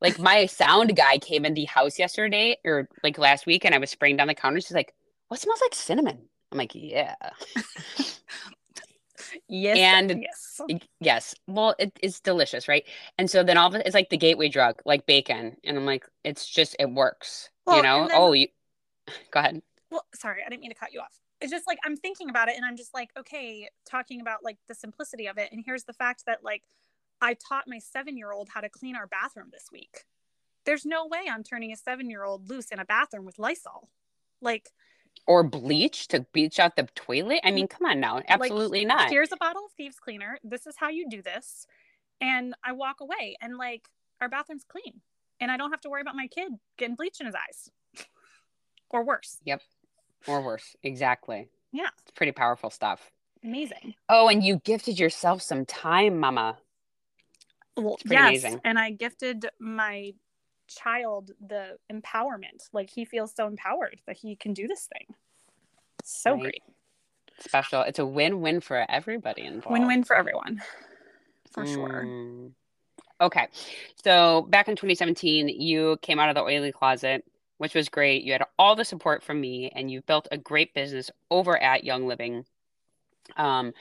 [0.00, 3.78] Like my sound guy came in the house yesterday or like last week and I
[3.78, 4.68] was spraying down the counters.
[4.68, 4.94] He's like,
[5.28, 6.28] what smells like cinnamon?
[6.52, 7.14] I'm like, yeah.
[9.48, 9.78] Yes.
[9.78, 10.60] And- yes.
[11.00, 11.34] Yes.
[11.46, 12.84] Well, it, it's delicious, right?
[13.18, 15.56] And so then all of it, it's like the gateway drug, like bacon.
[15.64, 17.50] And I'm like, it's just, it works.
[17.66, 18.08] Well, you know?
[18.08, 18.48] then- oh, you
[19.30, 19.62] go ahead.
[19.90, 21.18] Well, sorry, I didn't mean to cut you off.
[21.40, 24.58] It's just like I'm thinking about it and I'm just like, okay, talking about like
[24.66, 25.50] the simplicity of it.
[25.52, 26.62] And here's the fact that like
[27.20, 30.04] I taught my seven year old how to clean our bathroom this week.
[30.66, 33.88] There's no way I'm turning a seven year old loose in a bathroom with Lysol.
[34.40, 34.68] Like,
[35.26, 37.40] Or bleach to bleach out the toilet.
[37.44, 38.22] I mean, come on now.
[38.28, 39.10] Absolutely not.
[39.10, 40.38] here's a bottle of thieves cleaner.
[40.42, 41.66] This is how you do this.
[42.20, 43.88] And I walk away and like
[44.20, 45.00] our bathroom's clean.
[45.40, 47.70] And I don't have to worry about my kid getting bleach in his eyes.
[48.90, 49.38] or worse.
[49.44, 49.62] Yep.
[50.26, 50.76] Or worse.
[50.82, 51.48] Exactly.
[51.72, 51.88] Yeah.
[52.02, 53.10] It's pretty powerful stuff.
[53.44, 53.94] Amazing.
[54.08, 56.58] Oh, and you gifted yourself some time, mama.
[57.76, 58.60] Well, yes, amazing.
[58.64, 60.14] and I gifted my
[60.68, 62.68] child the empowerment.
[62.72, 65.14] Like he feels so empowered that he can do this thing.
[66.04, 66.42] So Right.
[66.42, 66.62] great.
[67.40, 67.82] Special.
[67.82, 69.72] It's a win-win for everybody involved.
[69.72, 70.60] Win-win for everyone.
[71.52, 72.04] For sure.
[72.04, 72.52] Mm.
[73.20, 73.48] Okay.
[74.04, 77.24] So back in 2017, you came out of the oily closet,
[77.58, 78.22] which was great.
[78.24, 81.84] You had all the support from me, and you built a great business over at
[81.84, 82.44] Young Living.
[83.36, 83.72] Um,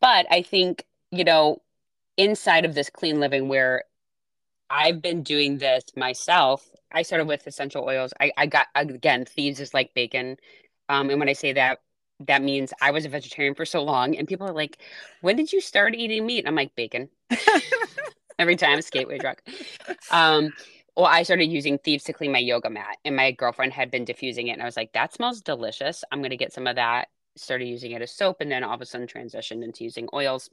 [0.00, 1.62] but I think, you know,
[2.16, 3.84] inside of this clean living where
[4.70, 8.12] I've been doing this myself, I started with essential oils.
[8.20, 10.36] I, I got, again, thieves is like bacon.
[10.88, 11.80] Um, and when I say that,
[12.20, 14.78] that means I was a vegetarian for so long, and people are like,
[15.22, 17.08] "When did you start eating meat?" I'm like, "Bacon."
[18.38, 19.40] Every time, it's gateway drug.
[20.10, 20.52] Um,
[20.96, 24.04] well, I started using thieves to clean my yoga mat, and my girlfriend had been
[24.04, 26.04] diffusing it, and I was like, "That smells delicious.
[26.12, 28.82] I'm gonna get some of that." Started using it as soap, and then all of
[28.82, 30.50] a sudden transitioned into using oils,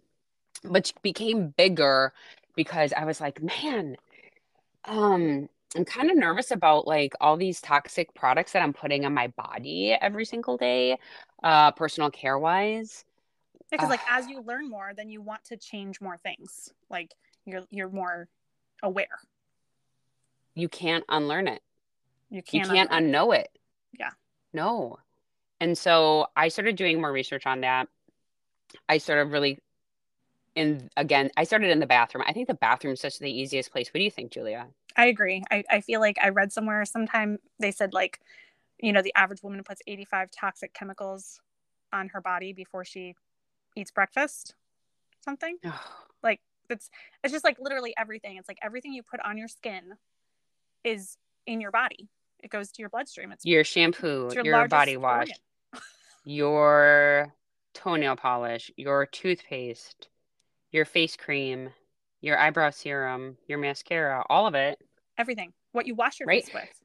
[0.64, 2.14] which became bigger
[2.56, 3.98] because I was like, "Man,
[4.88, 9.14] um." I'm kind of nervous about like all these toxic products that I'm putting on
[9.14, 10.98] my body every single day
[11.44, 13.04] uh personal care wise
[13.70, 14.18] Because like Ah.
[14.18, 16.70] as you learn more, then you want to change more things.
[16.90, 17.14] Like
[17.46, 18.30] you're you're more
[18.82, 19.20] aware.
[20.56, 21.62] you can't unlearn it
[22.30, 22.66] You can't.
[22.66, 23.50] You can't unknow it
[24.00, 24.12] Yeah.
[24.54, 24.98] no
[25.60, 27.90] and so i started doing more research on that
[28.88, 29.60] i sort of really
[30.58, 33.72] in again i started in the bathroom i think the bathroom is such the easiest
[33.72, 34.68] place what do you think julia
[34.98, 35.44] I agree.
[35.52, 38.20] I, I feel like I read somewhere sometime they said like,
[38.80, 41.40] you know, the average woman puts 85 toxic chemicals
[41.94, 43.16] on her body before she
[43.76, 44.56] eats breakfast.
[45.24, 45.58] Something.
[46.24, 46.90] Like it's
[47.24, 48.38] it's just like literally everything.
[48.38, 49.94] It's like everything you put on your skin
[50.84, 52.10] is in your body.
[52.44, 53.32] It goes to your bloodstream.
[53.32, 55.30] It's, your shampoo it's your, your, body wash
[56.26, 57.34] your
[57.74, 60.08] toenail polish your toothpaste
[60.72, 61.70] your face cream
[62.22, 64.80] your eyebrow serum your mascara all of it
[65.18, 65.54] Everything.
[65.72, 66.46] What you wash your Right.
[66.46, 66.82] face with.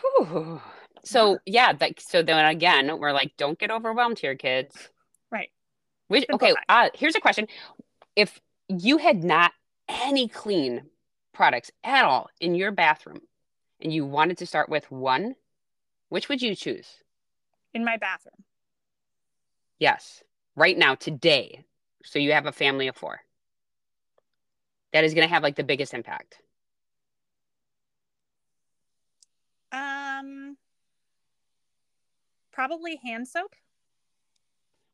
[0.00, 0.60] Whew.
[1.04, 4.88] So yeah, like so then again, we're like, don't get overwhelmed here, kids.
[5.30, 5.50] Right.
[6.08, 7.46] Which okay, uh, here's a question:
[8.16, 9.52] If you had not
[9.88, 10.90] any clean
[11.32, 13.20] products at all in your bathroom,
[13.80, 15.36] and you wanted to start with one,
[16.08, 17.02] which would you choose?
[17.74, 18.44] In my bathroom.
[19.78, 20.24] Yes,
[20.56, 21.64] right now, today.
[22.06, 23.20] So you have a family of four.
[24.92, 26.40] That is going to have like the biggest impact.
[29.72, 30.56] Um
[32.52, 33.54] probably hand soap.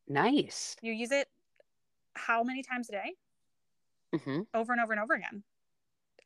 [0.09, 0.77] Nice.
[0.83, 1.29] You use it
[2.15, 3.13] how many times a day?
[4.25, 5.43] hmm over and over and over again.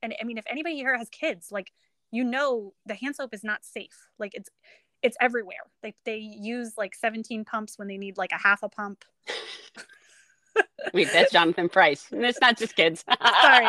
[0.02, 1.72] And I mean, if anybody here has kids, like
[2.12, 4.08] you know, the hand soap is not safe.
[4.18, 4.48] Like it's
[5.02, 5.70] it's everywhere.
[5.82, 9.04] They they use like 17 pumps when they need like a half a pump.
[10.92, 12.06] Wait, that's Jonathan Price.
[12.10, 13.04] And it's not just kids.
[13.42, 13.66] Sorry,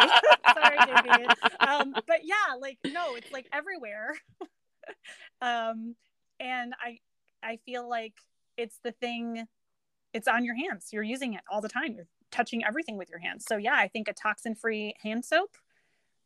[0.54, 1.30] sorry, David.
[1.60, 4.14] Um, but yeah, like no, it's like everywhere.
[5.42, 5.96] um,
[6.40, 7.00] and I
[7.42, 8.14] I feel like
[8.58, 9.48] it's the thing.
[10.14, 10.90] It's on your hands.
[10.92, 11.94] You're using it all the time.
[11.94, 13.46] You're touching everything with your hands.
[13.48, 15.52] So yeah, I think a toxin-free hand soap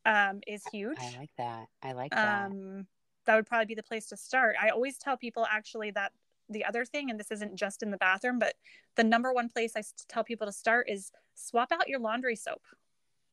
[0.06, 0.98] um, is huge.
[1.00, 1.68] I like that.
[1.84, 2.46] I like that.
[2.46, 2.88] um,
[3.26, 4.56] that would probably be the place to start.
[4.62, 6.12] I always tell people actually that
[6.52, 8.54] the other thing, and this isn't just in the bathroom, but
[8.96, 12.62] the number one place I tell people to start is swap out your laundry soap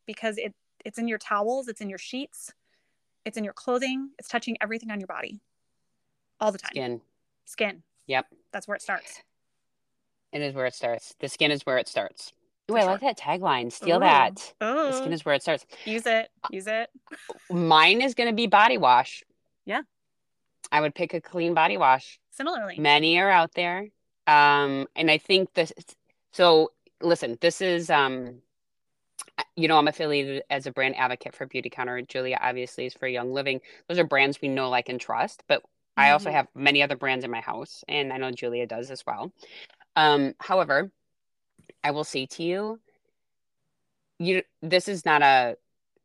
[0.07, 0.55] because it
[0.85, 2.53] it's in your towels, it's in your sheets,
[3.25, 5.41] it's in your clothing, it's touching everything on your body
[6.41, 6.71] all the time.
[6.71, 7.01] Skin.
[7.45, 7.83] Skin.
[8.07, 8.27] Yep.
[8.53, 9.21] That's where it starts.
[10.33, 11.15] It is where it starts.
[11.21, 12.33] The skin is where it starts.
[12.71, 12.91] Ooh, I sure.
[12.91, 13.73] like that tagline.
[13.73, 14.01] Steal Ooh.
[14.01, 14.37] that.
[14.61, 15.67] The Oh, skin is where it starts.
[15.85, 16.91] use it, uh, use it.
[17.51, 19.25] Mine is going to be body wash.
[19.65, 19.83] Yeah.
[20.71, 22.21] I would pick a clean body wash.
[22.39, 23.89] Similarly, Many are out there.
[24.29, 25.73] Um, and I think this,
[26.33, 26.71] so
[27.03, 28.43] listen, this is, um,
[29.57, 32.07] you know, I'm affiliated as a brand advocate for Beautycounter.
[32.07, 33.61] Julia obviously is for Young Living.
[33.89, 35.43] Those are brands we know, like, and trust.
[35.49, 35.65] But
[35.97, 36.35] I also Mhm.
[36.35, 39.33] have many other brands in my house, and I know Julia does as well.
[39.97, 40.93] Um, however,
[41.83, 42.81] I will say to you,
[44.21, 45.57] you this is not a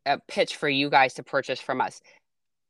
[0.05, 2.01] a pitch for you guys to purchase from us.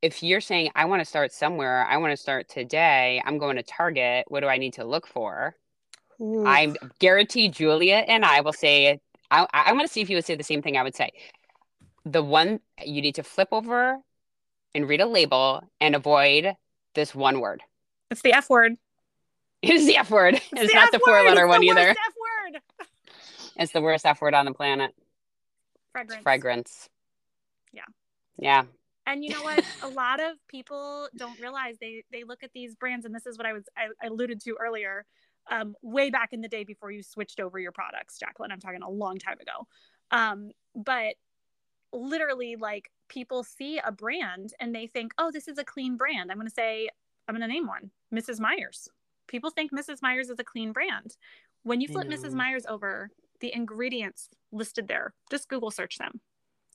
[0.04, 3.56] If you're saying I want to start somewhere, I want to start today, I'm going
[3.56, 5.56] to Target, what do I need to look for?
[6.20, 6.46] Ooh.
[6.46, 9.00] I'm guaranteed Julia and I will say
[9.32, 11.12] I I want to see if you would say the same thing I would say.
[12.06, 13.98] The one you need to flip over
[14.76, 16.54] and read a label and avoid
[16.96, 17.62] this one word.
[18.12, 18.74] it's the F word.
[19.66, 20.36] It's the F word.
[20.36, 21.80] It's, the not F the four letter It's one the either.
[21.88, 22.14] worst F
[22.52, 22.62] word.
[23.56, 24.92] It's the worst F word on the planet.
[25.94, 26.16] Fragrance.
[26.18, 26.90] It's fragrance.
[27.72, 27.84] Yeah.
[28.38, 28.64] Yeah.
[29.06, 29.64] And you know what?
[29.82, 33.38] a lot of people don't realize they they look at these brands, and this is
[33.38, 35.06] what I was I, I alluded to earlier,
[35.52, 38.52] um, way back in the day before you switched over your products, Jacqueline.
[38.52, 39.68] I'm talking a long time ago.
[40.12, 41.16] Um, but
[41.92, 46.32] literally, like people see a brand and they think, oh, this is a clean brand.
[46.32, 46.90] I'm going to say,
[47.28, 48.40] I'm going to name one, Mrs.
[48.40, 48.90] Meyer's.
[49.28, 50.02] People think Mrs.
[50.02, 51.16] Meyer's is a clean brand.
[51.64, 52.34] When you flip Mrs.
[52.34, 56.20] Meyer's over, the ingredients listed there, just Google search them.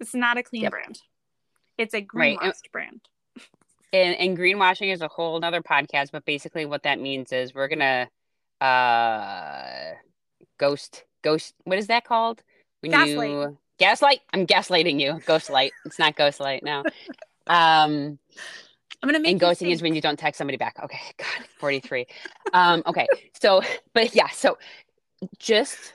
[0.00, 0.70] It's not a clean Yep.
[0.70, 1.02] brand.
[1.78, 3.00] It's a Right, greenwashed and- brand.
[3.92, 7.68] and, and greenwashing is a whole nother podcast but basically what that means is we're
[7.68, 8.08] gonna
[8.60, 9.94] uh
[10.58, 12.42] ghost ghost what is that called?
[12.80, 13.30] When Gaslight.
[13.30, 14.20] you gaslight.
[14.32, 15.20] I'm gaslighting you.
[15.26, 16.82] Ghost light it's not ghost light no.
[17.46, 18.18] Um
[19.00, 20.76] I'm gonna make and ghosting is when you don't text somebody back.
[20.82, 22.06] Okay god 43
[22.52, 23.06] um okay
[23.40, 23.62] so
[23.94, 24.58] but yeah so
[25.38, 25.94] just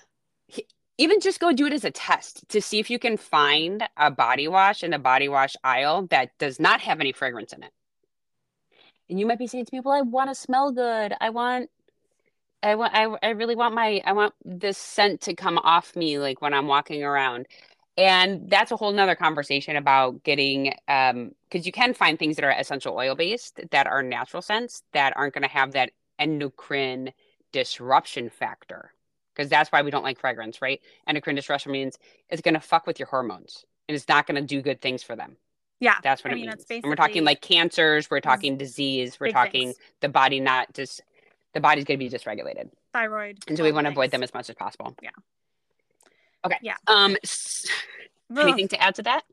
[0.98, 4.12] even just go do it as a test to see if you can find a
[4.12, 7.72] body wash in the body wash aisle that does not have any fragrance in it.
[9.10, 11.14] And you might be saying to people i want to smell good.
[11.20, 11.70] I want
[12.62, 16.20] i want I, I really want my i want this scent to come off me
[16.20, 17.48] like when i'm walking around.
[17.96, 22.46] And that's a whole nother conversation about getting um because you can find things that
[22.46, 27.12] are essential oil based that are natural scents that aren't going to have that endocrine
[27.52, 28.92] disruption factor
[29.36, 31.98] because that's why we don't like fragrance right endocrine disruption means
[32.30, 35.04] it's going to fuck with your hormones and it's not going to do good things
[35.04, 35.38] for them
[35.80, 39.20] yeah, that's what I it mean, means and we're talking like cancers we're talking disease
[39.20, 39.78] we're talking things.
[40.00, 41.02] the body not just
[41.54, 43.40] the body's going to be dysregulated thyroid.
[43.48, 45.10] and so we want to avoid them as much as possible Yeah.
[46.46, 46.78] okay Yeah.
[46.88, 47.16] um
[48.32, 49.24] Ugh, anything to add to that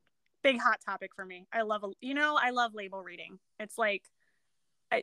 [0.43, 1.47] big hot topic for me.
[1.53, 3.39] I love, a- you know, I love label reading.
[3.59, 4.03] It's like,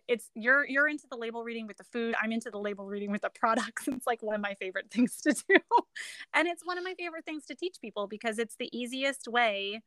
[0.07, 2.15] it's you're you're into the label reading with the food.
[2.21, 3.87] I'm into the label reading with the products.
[3.87, 5.57] It's like one of my favorite things to do,
[6.33, 9.81] and it's one of my favorite things to teach people because it's the easiest way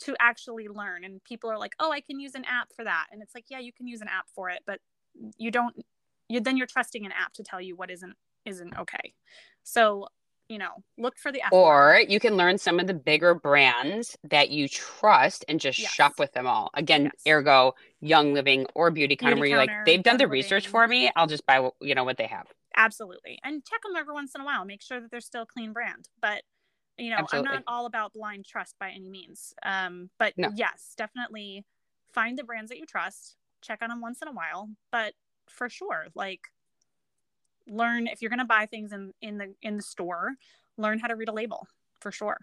[0.00, 1.04] to actually learn.
[1.04, 3.46] And people are like, "Oh, I can use an app for that," and it's like,
[3.48, 4.80] yeah, you can use an app for it, but
[5.38, 5.76] you don't.
[6.28, 9.14] You then you're trusting an app to tell you what isn't isn't okay.
[9.62, 10.08] So
[10.48, 14.16] you know, look for the F or you can learn some of the bigger brands
[14.24, 15.92] that you trust and just Yes.
[15.92, 17.12] shop with them all again Yes.
[17.28, 20.70] ergo young living or Beautycounter where you're like they've done the Young research Living.
[20.72, 23.96] for me i'll just buy what you know what they have absolutely and check them
[23.96, 26.42] every once in a while make sure that they're still a clean brand but
[26.98, 27.48] you know Absolutely.
[27.48, 30.50] i'm not all about blind trust by any means um but No.
[30.54, 31.64] yes definitely
[32.12, 35.14] find the brands that you trust check on them once in a while but
[35.48, 36.40] for sure like
[37.68, 40.34] learn if you're going to buy things in in the in the store
[40.76, 41.66] learn how to read a label
[42.00, 42.38] for sure.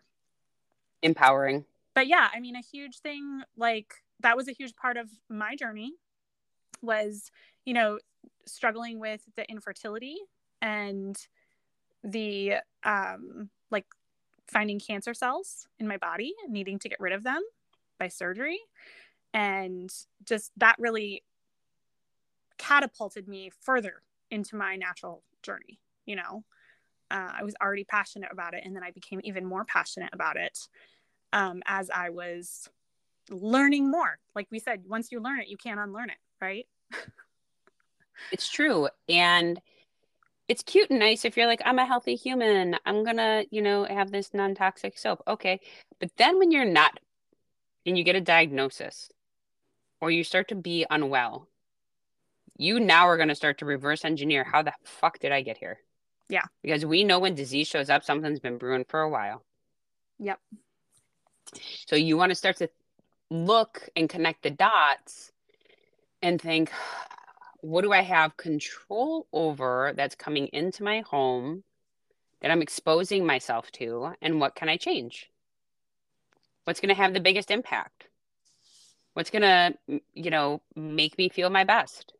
[1.01, 1.65] Empowering.
[1.93, 5.55] But yeah i mean a huge thing like that was a huge part of my
[5.55, 5.93] journey
[6.81, 7.31] was
[7.65, 7.99] you know
[8.45, 10.17] struggling with the infertility
[10.61, 11.27] and
[12.03, 12.53] the
[12.83, 13.85] um like
[14.47, 17.41] finding cancer cells in my body needing to get rid of them
[17.97, 18.59] by surgery.
[19.33, 19.89] And
[20.25, 21.23] just that really
[22.57, 24.01] catapulted me further
[24.31, 26.43] into my natural journey you know?
[27.11, 30.37] Uh, i was already passionate about it and then i became even more passionate about
[30.37, 30.57] it
[31.33, 32.69] um, as i was
[33.29, 34.19] learning more.
[34.35, 36.65] Like we said once you learn it you can't unlearn it right?
[38.31, 39.59] It's true and
[40.47, 42.77] it's cute and nice if you're like i'm a healthy human.
[42.85, 45.23] I'm gonna you know have this non-toxic soap.
[45.27, 45.59] Okay
[45.99, 46.99] but then when you're not
[47.85, 49.09] and you get a diagnosis
[49.99, 51.47] or you start to be unwell
[52.61, 55.57] you now are going to start to reverse engineer how the fuck did i get
[55.57, 55.79] here
[56.29, 56.45] Yeah.
[56.61, 59.43] because we know when disease shows up something's been brewing for a while
[60.19, 60.39] Yep.
[61.87, 62.69] so you want to start to
[63.29, 65.31] look and connect the dots
[66.21, 66.71] and think
[67.61, 71.63] what do I have control over that's coming into my home
[72.41, 75.29] that I'm exposing myself to, and what can I change?
[76.63, 78.07] What's going to have the biggest impact?
[79.13, 82.13] What's going to, you know, make me feel my best?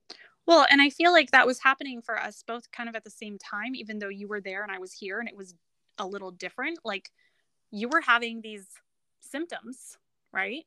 [0.46, 3.10] Well, and I feel like that was happening for us both kind of at the
[3.10, 5.54] same time, even though you were there and I was here and it was
[5.98, 6.80] a little different.
[6.84, 7.12] Like
[7.72, 8.66] you were having these
[9.20, 9.98] symptoms,
[10.32, 10.66] right?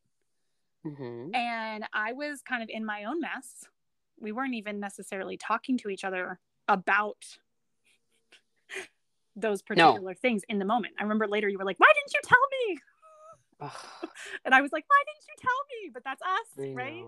[0.87, 1.35] Mm-hmm.
[1.35, 3.65] And I was kind of in my own mess.
[4.21, 7.25] We weren't even necessarily talking to each other about
[9.37, 10.95] those particular things in the moment.
[10.99, 12.79] I remember later you were like, Why didn't you tell me?
[14.45, 15.91] And I was like, Why didn't you tell me?
[15.93, 17.05] But that's us, right?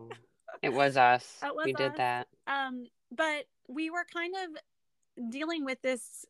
[0.62, 1.36] It was us.
[1.40, 2.28] That was we did that.
[2.46, 6.24] um but we were kind of dealing with this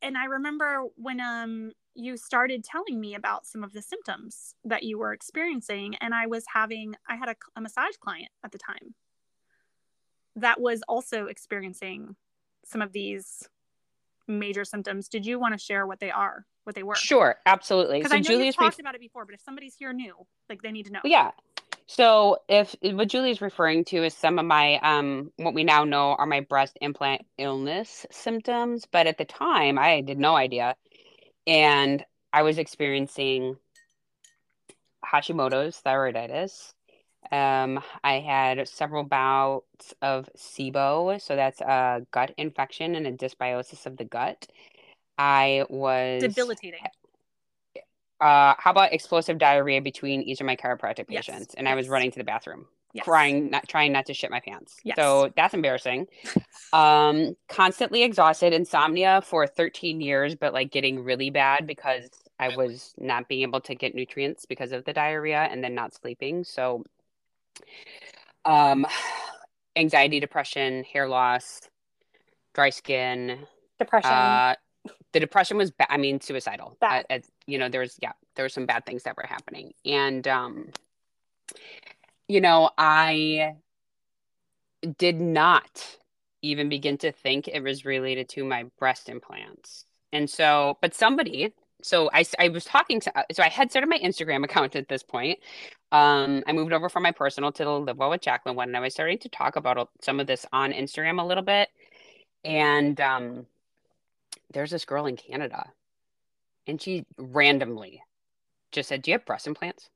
[0.00, 4.82] and i remember when um you started telling me about some of the symptoms that
[4.82, 8.58] you were experiencing and i was having i had a, a massage client at the
[8.58, 8.94] time
[10.36, 12.16] that was also experiencing
[12.64, 13.48] some of these
[14.28, 17.98] major symptoms did you want to share what they are what they were Sure, absolutely.
[17.98, 20.14] because So i know Julia's you've talked about it before but if somebody's here new
[20.48, 21.32] like they need to know Yeah.
[21.86, 26.14] So if what Julie's referring to is some of my um what we now know
[26.14, 30.76] are my breast implant illness symptoms, but at the time I did no idea.
[31.46, 33.56] And I was experiencing
[35.04, 36.72] Hashimoto's thyroiditis.
[37.30, 43.86] Um, I had several bouts of SIBO, so that's a gut infection and a dysbiosis
[43.86, 44.46] of the gut.
[45.18, 46.80] I was Debilitating.
[48.22, 51.54] Uh, how about explosive diarrhea between each of my chiropractic Yes, patients?
[51.54, 53.04] And I was running to the bathroom, Yes.
[53.04, 54.76] crying, not trying not to shit my pants.
[54.84, 54.96] Yes.
[54.96, 56.06] So that's embarrassing.
[56.72, 62.08] um, constantly exhausted, insomnia for 13 years, but like getting really bad because
[62.38, 65.94] I was not being able to get nutrients because of the diarrhea and then not
[65.94, 66.44] sleeping.
[66.44, 66.84] So,
[68.44, 68.86] um,
[69.76, 71.60] anxiety, depression, hair loss,
[72.54, 73.46] dry skin,
[73.78, 74.12] Depression.
[74.12, 74.54] uh,
[75.12, 76.76] the depression was ba- I mean suicidal.
[76.80, 77.06] Bad.
[77.10, 79.72] Uh, uh, you know, there was yeah, there were some bad things that were happening,
[79.84, 80.70] and um,
[82.28, 83.56] you know, I
[84.98, 85.98] did not
[86.42, 91.52] even begin to think it was related to my breast implants, and so, but somebody.
[91.84, 95.02] So I, I was talking to so I had started my Instagram account at this
[95.02, 95.40] point.
[95.90, 98.76] Um, I moved over from my personal to the Live Well with Jacqueline one, and
[98.76, 101.68] I was starting to talk about some of this on Instagram a little bit.
[102.44, 103.46] And um,
[104.52, 105.72] there's this girl in Canada,
[106.66, 108.02] and she randomly
[108.70, 109.90] just said, "Do you have breast implants?"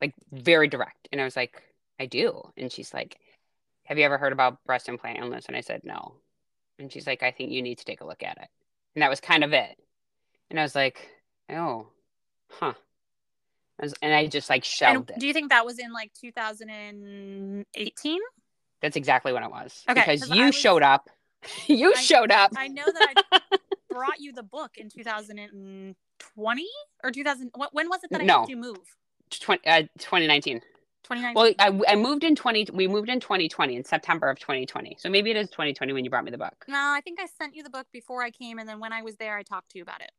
[0.00, 0.38] Like hmm.
[0.38, 1.62] very direct, and I was like,
[1.98, 3.18] "I do," and she's like,
[3.84, 6.14] "Have you ever heard about breast implant illness?" And I said, "No,"
[6.78, 8.48] and she's like, "I think you need to take a look at it,"
[8.94, 9.76] and that was kind of it.
[10.50, 11.08] And I was like,
[11.50, 11.88] "Oh,
[12.48, 12.74] huh,"
[13.78, 15.18] I was, and I just like and shelved it.
[15.18, 18.20] do you think that was in like 2018?
[18.80, 21.08] That's exactly what it was Okay, because you was- showed up.
[21.66, 22.52] you I- showed up.
[22.56, 23.40] I know that I
[23.90, 26.66] brought you the book in 2020
[27.04, 27.50] or 2000.
[27.72, 28.32] When was it that I No.
[28.34, 28.78] helped you move?
[29.40, 30.60] 20, uh, 2019.
[31.04, 31.34] 2019.
[31.34, 31.52] Well,
[31.88, 34.96] I, I moved in 20, we moved in 2020, in September of 2020.
[34.98, 36.64] So maybe it is 2020 when you brought me the book.
[36.68, 39.02] no, I think I sent you the book before I came, and then when I
[39.02, 40.10] was there, I talked to you about it.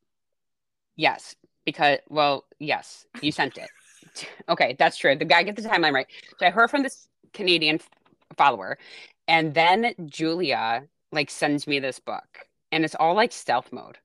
[0.95, 3.69] Yes, because, well, yes, you sent it.
[4.49, 5.15] okay, that's true.
[5.15, 6.07] The guy get the timeline right.
[6.39, 7.89] So I heard from this Canadian f-
[8.37, 8.77] follower,
[9.27, 13.97] and then Julia like sends me this book, and it's all like stealth mode.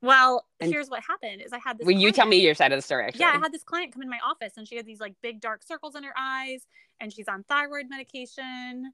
[0.00, 1.86] Well, And- here's what happened: is I had this.
[1.86, 3.04] Will you tell me your side of the story?
[3.06, 5.14] Actually, Yeah, I had this client come in my office and she had these like
[5.22, 6.66] big dark circles in her eyes
[7.00, 8.92] and she's on thyroid medication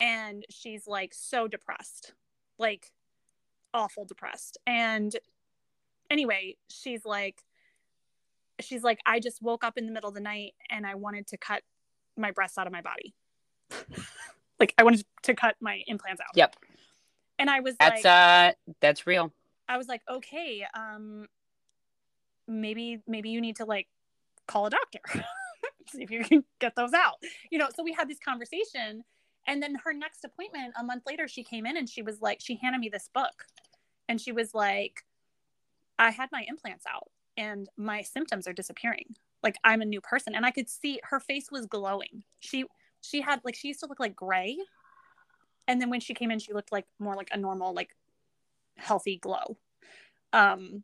[0.00, 2.12] and she's like so depressed.
[2.58, 2.90] Like
[3.72, 4.58] awful depressed.
[4.66, 5.16] And
[6.10, 7.42] anyway, she's like
[8.60, 11.26] she's like I just woke up in the middle of the night and I wanted
[11.28, 11.62] to cut
[12.18, 13.14] my breasts out of my body.
[14.60, 16.36] like I wanted to cut my implants out.
[16.36, 16.56] Yep.
[17.40, 19.32] And I was that's like uh, that's real.
[19.68, 21.26] I was like, okay, um,
[22.46, 23.88] maybe maybe you need to like
[24.46, 25.00] call a doctor,
[25.88, 27.14] see if you can get those out.
[27.50, 29.02] You know, so we had this conversation,
[29.48, 32.40] and then her next appointment a month later, she came in and she was like,
[32.40, 33.46] she handed me this book,
[34.08, 35.04] and she was like,
[35.98, 37.08] I had my implants out
[37.40, 39.16] and my symptoms are disappearing.
[39.42, 42.24] Like I'm a new person, and I could see her face was glowing.
[42.40, 42.64] She
[43.00, 44.58] she had like she used to look like gray,
[45.70, 47.94] and then when she came in, she looked like more like a normal like
[48.76, 49.56] healthy glow.
[50.32, 50.82] Um,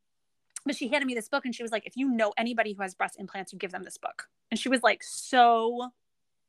[0.64, 2.82] but she handed me this book and she was like, if you know anybody who
[2.82, 4.28] has breast implants, you give them this book.
[4.52, 5.90] And she was like so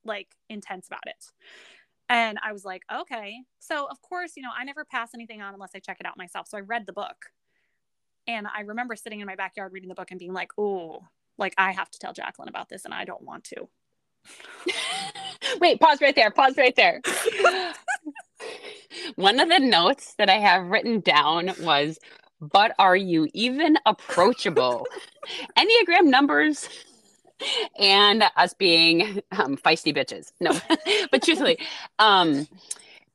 [0.05, 1.25] like intense about it.
[2.09, 3.39] And I was like, okay.
[3.57, 6.15] So of course, you know, I never pass anything on unless I check it out
[6.15, 6.47] myself.
[6.47, 7.31] So I read the book.
[8.27, 11.05] And I remember sitting in my backyard reading the book and being like, oh,
[11.39, 13.67] like I have to tell Jacqueline about this and I don't want to.
[15.59, 16.29] Wait, pause right there.
[16.29, 17.01] Pause right there.
[19.15, 21.99] One of the notes that I have written down was,
[22.39, 24.85] but are you even approachable?
[25.57, 26.69] Enneagram numbers
[27.77, 30.31] and us being um, feisty bitches.
[30.39, 30.57] No,
[31.11, 31.59] but truthfully,
[31.99, 32.47] um,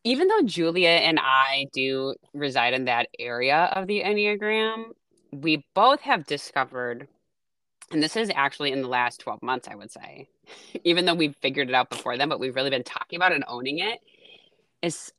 [0.04, 4.86] even though Julia and I do reside in that area of the Enneagram,
[5.32, 7.08] we both have discovered,
[7.90, 10.28] and this is actually in the last 12 months, I would say,
[10.84, 13.44] even though we've figured it out before then, but we've really been talking about and
[13.46, 14.00] owning it,
[14.82, 15.12] is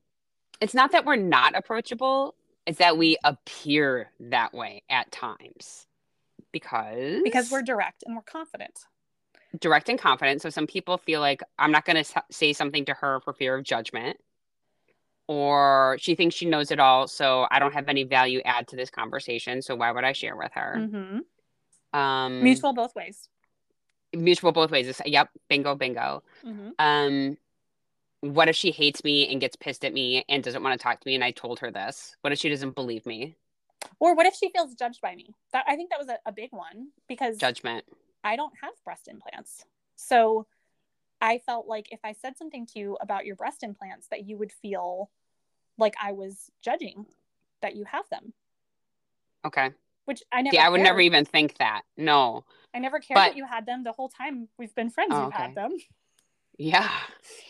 [0.61, 2.35] it's not that we're not approachable,
[2.65, 5.87] it's that we appear that way at times.
[6.51, 8.79] Because Because we're direct and we're confident.
[9.59, 10.41] direct and confident.
[10.41, 13.55] So some people feel like I'm not going to say something to her for fear
[13.55, 14.17] of judgment,
[15.27, 18.75] or she thinks she knows it all, so I don't have any value add to
[18.75, 19.61] this conversation.
[19.61, 20.75] So why would I share with her?
[20.77, 21.97] Mm-hmm.
[21.99, 23.29] Um, Mutual both ways.
[24.13, 25.01] mutual both ways.
[25.05, 26.23] Yep, bingo, bingo.
[26.45, 26.69] Mm-hmm.
[26.79, 27.37] Um,
[28.23, 31.01] what if she hates me and gets pissed at me and doesn't want to talk
[31.01, 31.15] to me?
[31.15, 32.15] And I told her this.
[32.21, 33.35] What if she doesn't believe me?
[33.99, 35.35] Or what if she feels judged by me?
[35.51, 37.83] That I think that was a, a big one because Judgment.
[38.23, 39.65] I don't have breast implants.
[39.97, 40.47] So
[41.19, 44.37] I felt like if I said something to you about your breast implants, that you
[44.37, 45.09] would feel
[45.77, 47.05] like I was judging
[47.61, 48.31] that you have them,
[49.45, 49.71] Okay.
[50.05, 50.55] which I never.
[50.55, 50.85] Yeah, I would cared.
[50.87, 51.81] never even think that.
[51.97, 52.45] No.
[52.73, 55.11] I never cared but- that you had them the whole time we've been friends.
[55.13, 55.71] Oh, you've had them.
[56.57, 56.89] Yeah,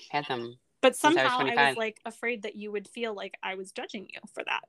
[0.10, 0.58] had them.
[0.84, 3.56] But Since I was somehow I was, like afraid that you would feel like I
[3.56, 4.66] was judging you for that.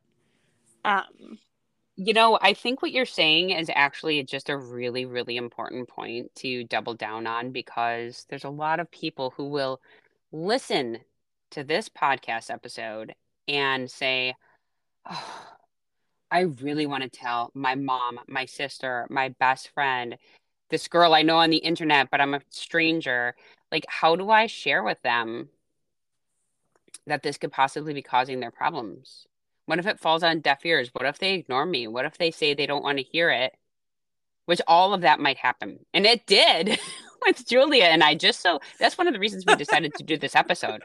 [0.84, 1.38] Um,
[1.96, 6.34] You know, I think what you're saying is actually just a really, really important point
[6.36, 9.80] to double down on because there's a lot of people who will
[10.32, 10.98] listen
[11.50, 13.14] to this podcast episode
[13.46, 14.34] and say,
[15.08, 15.56] oh,
[16.30, 20.16] I really want to tell my mom, my sister, my best friend,
[20.70, 23.36] this girl I know on the internet, but I'm a stranger.
[23.70, 25.48] Like, how do I share with them
[27.07, 29.26] that this could possibly be causing their problems?
[29.66, 30.90] What if it falls on deaf ears?
[30.92, 31.86] What if they ignore me?
[31.86, 33.55] What if they say they don't want to hear it?
[34.46, 35.78] Which all of that might happen.
[35.94, 36.78] And it did
[37.26, 38.14] with Julia and I.
[38.14, 40.82] Just so that's one of the reasons we decided to do this episode.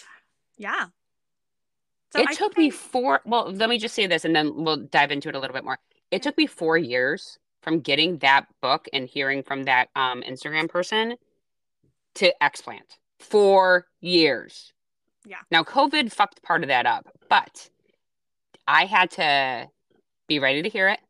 [0.56, 0.86] yeah.
[2.12, 4.64] So it I took me I- four, well, let me just say this and then
[4.64, 5.78] we'll dive into it a little bit more.
[6.10, 10.68] It took me four years from getting that book and hearing from that um, Instagram
[10.68, 11.16] person
[12.16, 12.98] to explant.
[13.18, 14.73] Four years.
[15.26, 15.38] Yeah.
[15.50, 17.70] Now, COVID fucked part of that up, but
[18.66, 19.68] I had to
[20.28, 21.00] be ready to hear it.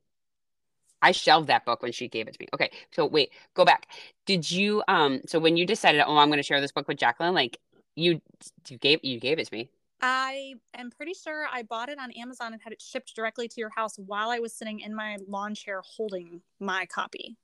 [1.02, 2.48] I shelved that book when she gave it to me.
[2.54, 3.88] Okay, so wait, go back.
[4.24, 6.96] Did you um so when you decided, oh, I'm going to share this book with
[6.96, 7.58] Jacqueline, like
[7.94, 8.22] you
[8.68, 9.68] you gave you gave it to me.
[10.00, 13.60] I am pretty sure I bought it on Amazon and had it shipped directly to
[13.60, 17.36] your house while I was sitting in my lawn chair holding my copy.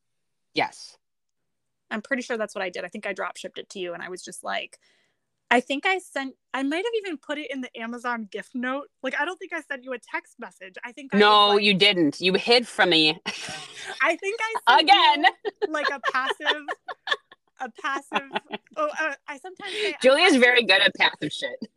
[0.54, 0.96] Yes.
[1.90, 2.84] I'm pretty sure that's what I did.
[2.84, 4.78] I think I drop shipped it to you and I was just like
[5.50, 8.86] I think I sent I might have even put it in the Amazon gift note.
[9.02, 10.74] Like I don't think I sent you a text message.
[10.84, 12.20] I think I No, like- you didn't.
[12.20, 13.18] You hid from me
[14.02, 15.24] I think I sent again.
[15.44, 16.62] you, like a passive
[17.62, 18.28] a passive
[18.76, 21.56] oh uh, I sometimes say Julia's very good at passive shit.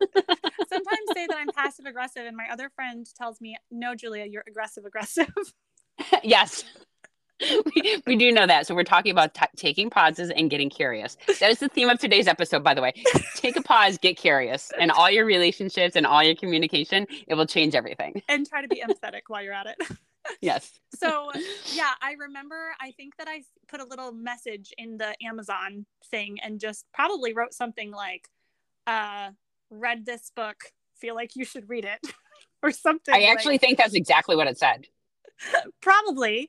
[0.68, 4.44] sometimes say that I'm passive aggressive and my other friend tells me no Julia you're
[4.48, 5.28] aggressive aggressive.
[6.22, 6.64] yes.
[7.40, 8.66] We, we do know that.
[8.66, 11.16] So we're talking about t- taking pauses and getting curious.
[11.40, 12.92] That is the theme of today's episode, by the way.
[13.36, 17.46] Take a pause, get curious, and all your relationships and all your communication, it will
[17.46, 18.22] change everything.
[18.28, 19.76] and try to be empathetic while you're at it.
[20.40, 20.80] Yes.
[20.94, 21.30] So,
[21.74, 26.38] yeah, I remember I think that I put a little message in the Amazon thing
[26.42, 28.28] and just probably wrote something like
[28.86, 29.32] uh
[29.68, 30.56] read this book,
[30.96, 32.00] feel like you should read it
[32.62, 33.14] or something.
[33.14, 34.86] I like- actually think that's exactly what it said.
[35.82, 36.48] probably.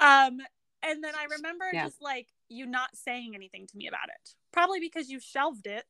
[0.00, 0.38] Um
[0.82, 1.84] and then I remember Yeah.
[1.84, 4.30] just like you not saying anything to me about it.
[4.52, 5.84] Probably because you shelved it.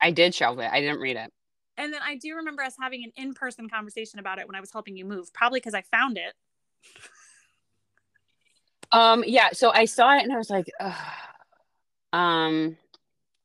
[0.00, 0.70] I did shelve it.
[0.70, 1.30] I didn't read it.
[1.76, 4.72] And then I do remember us having an in-person conversation about it when I was
[4.72, 6.34] helping you move, probably because I found it.
[8.90, 10.94] Um, yeah, so I saw it and I was like, Ugh.
[12.12, 12.76] um,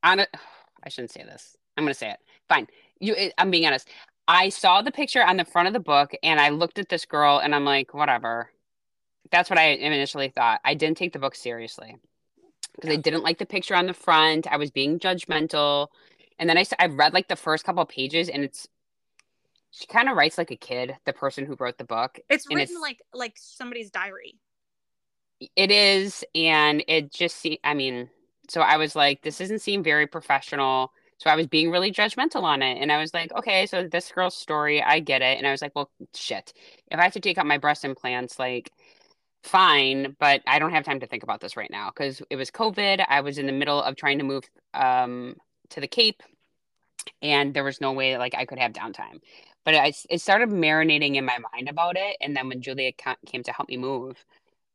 [0.03, 0.29] on it.
[0.85, 1.55] I shouldn't say this.
[1.77, 2.19] I'm gonna say it.
[2.49, 2.67] Fine.
[2.99, 3.87] You, it, I'm being honest.
[4.27, 7.05] I saw the picture on the front of the book and I looked at this
[7.05, 8.49] girl and I'm like, whatever.
[9.31, 10.61] That's what I initially thought.
[10.63, 11.97] I didn't take the book seriously
[12.75, 14.47] because I didn't like the picture on the front.
[14.51, 15.87] I was being judgmental.
[16.39, 18.67] And then I, I read like the first couple of pages and it's,
[19.71, 22.19] she kind of writes like a kid, the person who wrote the book.
[22.29, 24.35] It's written it's- like like somebody's diary.
[25.55, 27.59] It is, and it just see.
[27.63, 28.09] I mean,
[28.47, 30.93] so I was like, this doesn't seem very professional.
[31.23, 34.11] So I was being really judgmental on it, and I was like, okay, so this
[34.11, 35.37] girl's story, I get it.
[35.37, 36.51] And I was like, well, shit.
[36.91, 38.73] If I have to take out my breast implants, like,
[39.43, 42.51] fine, but I don't have time to think about this right now because it was
[42.51, 43.05] COVID.
[43.07, 44.43] I was in the middle of trying to move
[44.73, 45.37] um
[45.69, 46.21] to the Cape,
[47.21, 49.21] and there was no way that like I could have downtime.
[49.63, 53.15] But I, it started marinating in my mind about it, and then when Julia ca-
[53.25, 54.25] came to help me move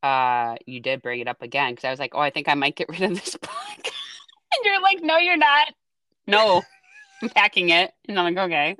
[0.01, 2.55] uh you did bring it up again because I was like, oh, I think I
[2.55, 3.51] might get rid of this book.
[3.85, 5.73] and you're like, no, you're not.
[6.29, 6.61] No,
[7.21, 7.91] I'm packing it.
[8.07, 8.77] And I'm like, okay.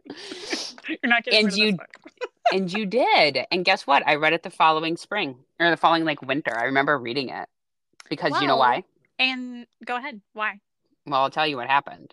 [0.88, 1.78] You're not getting And you-
[2.52, 3.40] And you did.
[3.52, 4.02] And guess what?
[4.08, 6.58] I read it the following spring or the following like winter.
[6.58, 7.48] I remember reading it
[8.10, 8.84] because you know why?
[9.20, 10.20] And go ahead.
[10.34, 10.60] Why?
[11.06, 12.12] Well, I'll tell you what happened.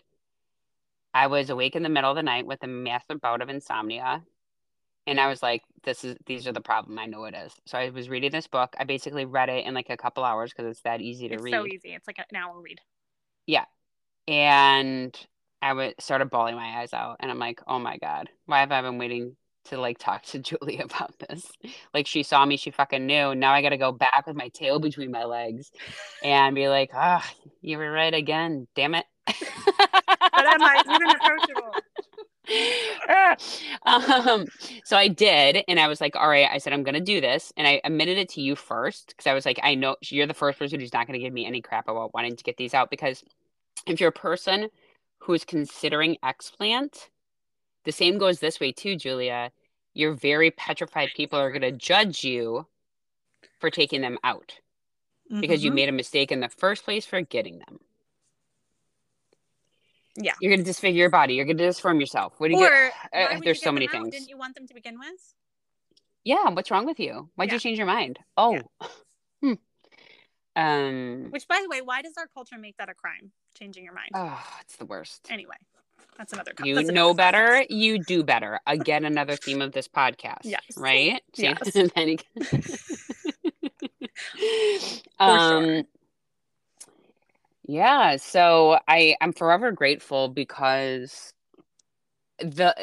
[1.11, 4.23] I was awake in the middle of the night with a massive bout of insomnia.
[5.07, 6.99] And I was like, this is these are the problem.
[6.99, 7.53] I know it is.
[7.65, 8.75] So I was reading this book.
[8.77, 11.43] I basically read it in like a couple hours because it's that easy to It's
[11.43, 11.51] read.
[11.53, 11.93] so easy.
[11.95, 12.79] It's like an hour read.
[14.27, 15.17] And
[15.61, 18.71] I would started bawling my eyes out, and I'm like, oh my god, why have
[18.71, 21.49] I been waiting to like talk to Julie about this?
[21.93, 23.35] Like she saw me, she fucking knew.
[23.35, 25.71] Now I got to go back with my tail between my legs,
[26.23, 27.27] and be like, ah,
[27.61, 29.05] you were right again, damn it.
[29.25, 31.73] But am I even approachable?
[33.85, 34.45] um,
[34.85, 36.47] so I did, and I was like, all right.
[36.49, 39.33] I said I'm gonna do this, and I admitted it to you first because I
[39.33, 41.87] was like, I know you're the first person who's not gonna give me any crap
[41.87, 43.23] about wanting to get these out because
[43.85, 44.69] if you're a person
[45.19, 47.09] who is considering explant,
[47.83, 49.51] the same goes this way too, Julia.
[49.93, 52.67] You're very petrified people are gonna judge you
[53.59, 54.59] for taking them out
[55.41, 55.75] because you Mhm.
[55.75, 57.79] made a mistake in the first place for getting them.
[60.15, 60.33] Yeah.
[60.41, 61.35] You're gonna disfigure your body.
[61.35, 62.39] You're gonna disform yourself.
[62.39, 62.93] What do you Or get?
[63.11, 63.91] why Uh, there's so many out?
[63.91, 64.09] things.
[64.11, 65.35] Didn't you want them to begin with?
[66.23, 67.29] Yeah, what's wrong with you?
[67.35, 67.53] Why'd Yeah.
[67.55, 68.19] you change your mind?
[68.35, 68.53] Oh.
[68.53, 68.61] Yeah.
[70.57, 73.31] Um Which, by the way, why does our culture make that a crime?
[73.57, 74.09] Changing your mind.
[74.15, 75.27] oh, it's the worst.
[75.29, 75.55] anyway,
[76.17, 76.53] that's another.
[76.53, 78.59] co- You that's know better, you do better.
[78.65, 80.39] Again, another theme of this podcast.
[80.43, 80.63] Yes.
[80.75, 81.21] Right?
[81.35, 81.75] Yes.
[85.19, 85.83] Um sure.
[87.65, 91.33] yeah, so I I'm forever grateful because
[92.39, 92.75] the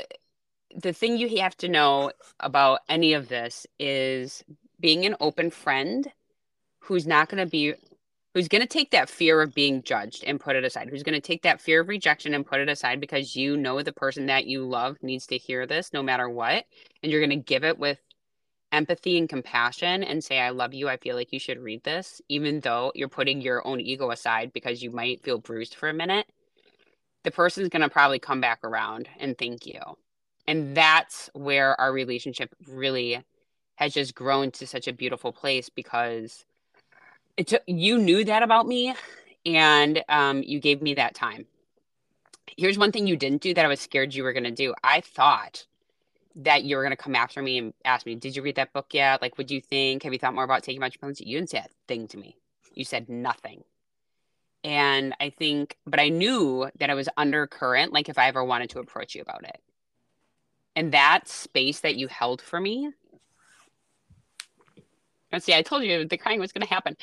[0.76, 4.44] the thing you have to know about any of this is
[4.80, 6.08] being an open friend
[6.84, 7.74] who's not going to be
[8.34, 11.14] who's going to take that fear of being judged and put it aside who's going
[11.14, 14.26] to take that fear of rejection and put it aside because you know the person
[14.26, 16.64] that you love needs to hear this no matter what
[17.02, 17.98] and you're going to give it with
[18.72, 20.88] empathy and compassion and say i love you.
[20.88, 24.52] I feel like you should read this even though you're putting your own ego aside
[24.52, 26.26] because you might feel bruised for a minute.
[27.22, 29.80] The person's going to probably come back around and thank you.
[30.46, 33.24] And that's where our relationship really
[33.76, 36.44] has just grown to such a beautiful place because
[37.36, 38.94] it took you knew that about me
[39.46, 41.46] and um, you gave me that time.
[42.56, 44.74] Here's one thing you didn't do that i was scared you were going to do.
[44.82, 45.66] I thought
[46.36, 48.72] that you were going to come after me and ask me did you read that
[48.72, 49.22] book yet?
[49.22, 50.02] Like do you think?
[50.02, 52.36] Have you thought more about taking my supplements you didn't say a thing to me.
[52.72, 53.64] You said nothing.
[54.62, 58.70] And i think but i knew that i was undercurrent like if i ever wanted
[58.70, 59.60] to approach you about it.
[60.76, 62.90] And that space that you held for me
[65.38, 66.96] see i told you the crying was going to happen.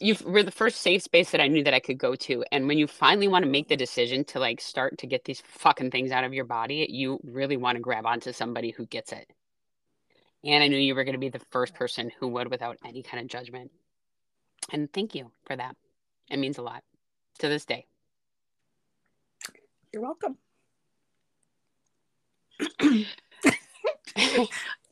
[0.00, 2.68] You were the first safe space that i knew that i could go to and
[2.68, 5.90] when you finally want to make the decision to like start to get these fucking
[5.90, 9.28] things out of your body you really want to grab onto somebody who gets it.
[10.44, 13.02] And i knew you were going to be the first person who would without any
[13.02, 13.72] kind of judgment.
[14.72, 15.76] And thank you for that.
[16.30, 16.82] It means a lot
[17.40, 17.86] to this day.
[19.92, 20.36] You're welcome.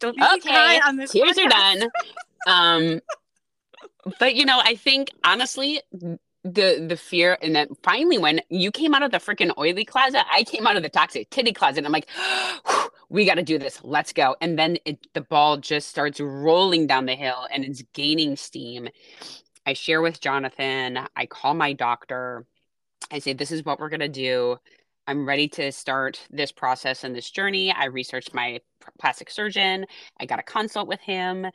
[0.00, 1.10] Don't be Okay, cry on this.
[1.12, 1.82] tears are done
[2.46, 3.00] um
[4.18, 5.80] but you know i think honestly
[6.44, 10.22] the the fear and then finally when you came out of the freaking oily closet
[10.32, 11.84] i came out of the toxic titty closet.
[11.84, 12.08] I'm like
[13.08, 13.78] we got to do this.
[13.84, 14.34] Let's go.
[14.40, 18.88] And then it, the ball just starts rolling down the hill and it's gaining steam.
[19.64, 22.46] I share with jonathan i call my doctor.
[23.10, 24.58] I say this is what we're going to do
[25.06, 28.60] i'm ready to start this process and this journey i researched my
[28.98, 29.86] plastic surgeon
[30.20, 31.46] i got a consult with him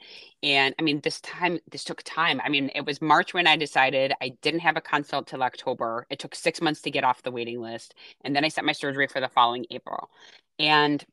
[0.43, 2.41] and I mean, this time, this took time.
[2.43, 6.07] I mean, it was March when I decided I didn't have a consult till October.
[6.09, 7.93] It took six months to get off the waiting list.
[8.23, 10.09] And then I set my surgery for the following April.
[10.57, 11.05] And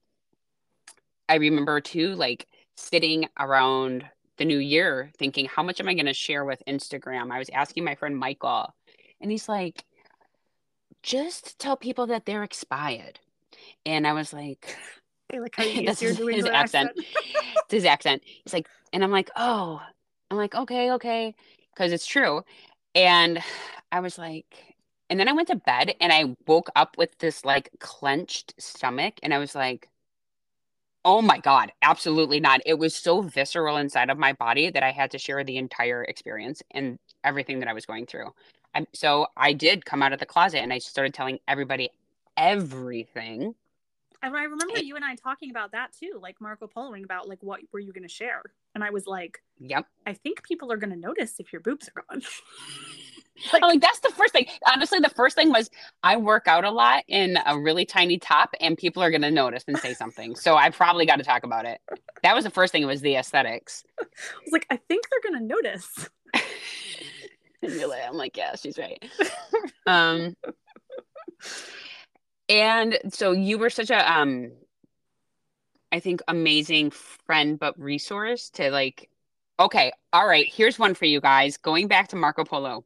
[1.28, 4.06] I remember too, like sitting around
[4.38, 7.30] the new year thinking, how much am I going to share with Instagram?
[7.30, 8.74] I was asking my friend Michael,
[9.20, 9.84] and he's like,
[11.02, 13.20] just tell people that they're expired.
[13.86, 14.76] And I was like,
[15.32, 16.90] I like how you That's his- his accent.
[16.90, 16.92] accent.
[17.64, 18.22] it's his accent.
[18.24, 19.80] He's like, and I'm like, oh,
[20.30, 21.34] I'm like, okay, okay,
[21.74, 22.42] because it's true.
[22.94, 23.42] And
[23.92, 24.46] I was like,
[25.10, 29.14] and then I went to bed and I woke up with this like clenched stomach,
[29.22, 29.88] and I was like,
[31.04, 32.60] oh my God, absolutely not.
[32.66, 36.04] It was so visceral inside of my body that I had to share the entire
[36.04, 38.34] experience and everything that I was going through.
[38.74, 41.90] And so I did come out of the closet and I started telling everybody
[42.36, 43.54] everything.
[44.22, 47.28] And I remember It- you and I talking about that too, like Marco Poloing about
[47.28, 48.42] like what were you going to share,
[48.74, 49.86] and I was like, Yep.
[50.06, 52.22] I think people are going to notice if your boobs are gone.
[53.52, 54.46] Like, like that's the first thing.
[54.66, 55.70] Honestly, the first thing was
[56.02, 59.62] I work out a lot in a really tiny top, and people are gonna notice
[59.68, 60.34] and say something.
[60.34, 61.80] So I probably got to talk about it.
[62.24, 62.82] That was the first thing.
[62.82, 63.84] It was the aesthetics.
[64.00, 64.04] I
[64.44, 66.08] was like, I think they're going to notice.
[67.62, 69.02] And you're like- I'm like, yeah, she's right.
[69.86, 70.34] um,
[72.48, 74.52] and so you were such a um,
[75.92, 79.08] I think amazing friend, but resource to like.
[79.60, 80.46] Okay, all right.
[80.48, 81.56] Here's one for you guys.
[81.56, 82.84] Going back to Marco Polo.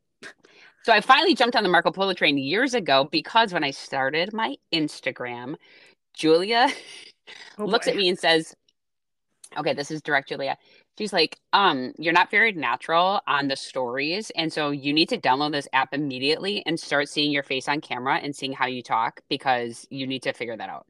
[0.84, 4.32] So I finally jumped on the Marco Polo train years ago because when I started
[4.32, 5.56] my Instagram,
[6.14, 6.68] Julia
[7.58, 8.54] Oh, looks at me and says,
[9.56, 10.56] Okay, this is direct Julia.
[10.98, 14.30] She's like, um, you're not very natural on the stories.
[14.36, 17.80] And so you need to download this app immediately and start seeing your face on
[17.80, 20.86] camera and seeing how you talk because you need to figure that out.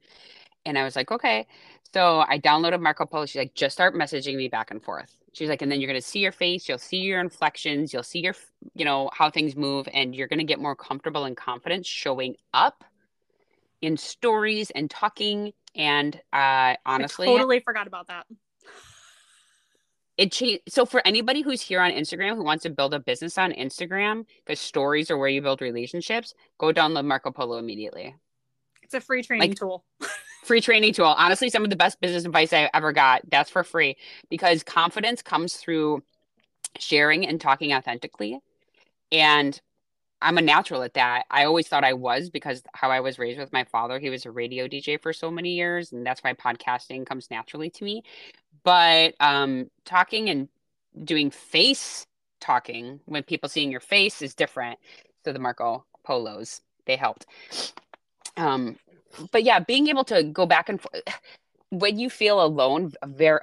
[0.66, 1.46] And I was like, okay.
[1.92, 3.26] So I downloaded Marco Polo.
[3.26, 5.16] She's like, just start messaging me back and forth.
[5.32, 8.03] She's like, and then you're going to see your face, you'll see your inflections, you'll
[8.03, 8.34] see your,
[8.74, 12.36] you know, how things move, and you're going to get more comfortable and confident showing
[12.53, 12.84] up
[13.80, 15.53] in stories and talking.
[15.74, 18.26] And uh, honestly, I totally forgot about that.
[20.22, 20.62] It changed.
[20.68, 24.24] So for anybody who's here on Instagram who wants to build a business on Instagram,
[24.44, 28.14] because stories are where you build relationships, go download Marco Polo immediately.
[28.82, 29.84] It's a free training Like- tool.
[30.44, 31.06] Free training tool.
[31.06, 33.22] Honestly, some of the best business advice I ever got.
[33.30, 33.96] That's for free
[34.28, 36.02] because confidence comes through
[36.80, 38.40] sharing and talking authentically.
[39.12, 39.60] And
[40.22, 41.24] I'm a natural at that.
[41.30, 43.98] I always thought I was because how I was raised with my father.
[43.98, 47.70] He was a radio DJ for so many years, and that's why podcasting comes naturally
[47.70, 48.02] to me.
[48.64, 50.48] But um, talking and
[51.04, 52.06] doing face
[52.40, 54.78] talking when people seeing your face is different.
[55.24, 57.26] So the Marco Polos they helped.
[58.36, 58.76] Um,
[59.30, 61.02] but yeah, being able to go back and forth
[61.70, 63.40] when you feel alone, very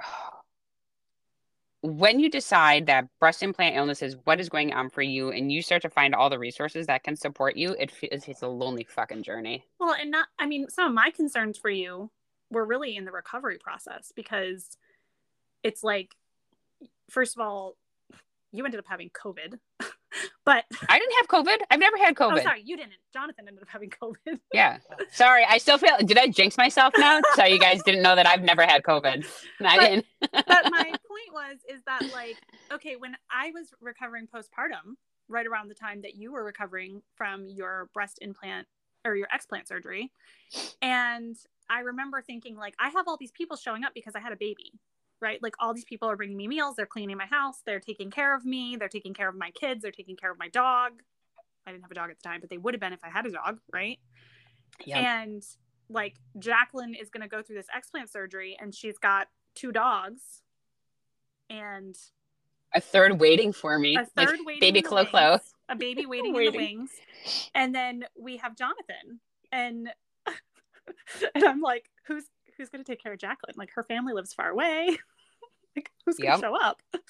[1.82, 5.50] when you decide that breast implant illness is what is going on for you and
[5.50, 8.48] you start to find all the resources that can support you it feels it's a
[8.48, 9.64] lonely fucking journey.
[9.78, 12.10] Well, and not, I mean, some of my concerns for you
[12.50, 14.76] were really in the recovery process because
[15.62, 16.14] it's like,
[17.08, 17.76] first of all,
[18.52, 19.58] you ended up having COVID,
[20.44, 22.32] but i didn't have covid i've never had COVID.
[22.32, 22.92] oh, covid sorry, you didn't.
[23.12, 24.38] Jonathan ended up having COVID.
[24.52, 24.78] yeah
[25.12, 28.26] sorry i still feel did i jinx myself now so you guys didn't know that
[28.26, 29.24] i've never had covid
[29.60, 32.36] i But- didn't but my point was, is that like,
[32.72, 34.94] okay, when I was recovering postpartum,
[35.28, 38.66] right around the time that you were recovering from your breast implant
[39.04, 40.10] or your explant surgery,
[40.82, 41.36] and
[41.68, 44.36] I remember thinking, like, I have all these people showing up because I had a
[44.36, 44.72] baby,
[45.20, 45.42] right?
[45.42, 48.34] Like, all these people are bringing me meals, they're cleaning my house, they're taking care
[48.34, 50.92] of me, they're taking care of my kids, they're taking care of my dog.
[51.66, 53.10] I didn't have a dog at the time, but they would have been if I
[53.10, 53.98] had a dog, right?
[54.84, 55.42] yeah And
[55.88, 60.22] like Jacqueline is going to go through this explant surgery and she's got two dogs
[61.50, 61.96] and
[62.74, 65.38] a third waiting for me a like third waiting baby Clo Clo.
[65.68, 66.78] a baby waiting, in the Waiting.
[66.78, 66.90] wings.
[67.54, 69.20] And then we have Jonathan
[69.52, 69.88] and
[71.34, 72.24] and I'm like who's
[72.60, 73.54] who's going to take care of Jacqueline?
[73.56, 74.98] Like her family lives far away.
[75.76, 76.40] like who's going to Yep.
[76.40, 76.82] show up?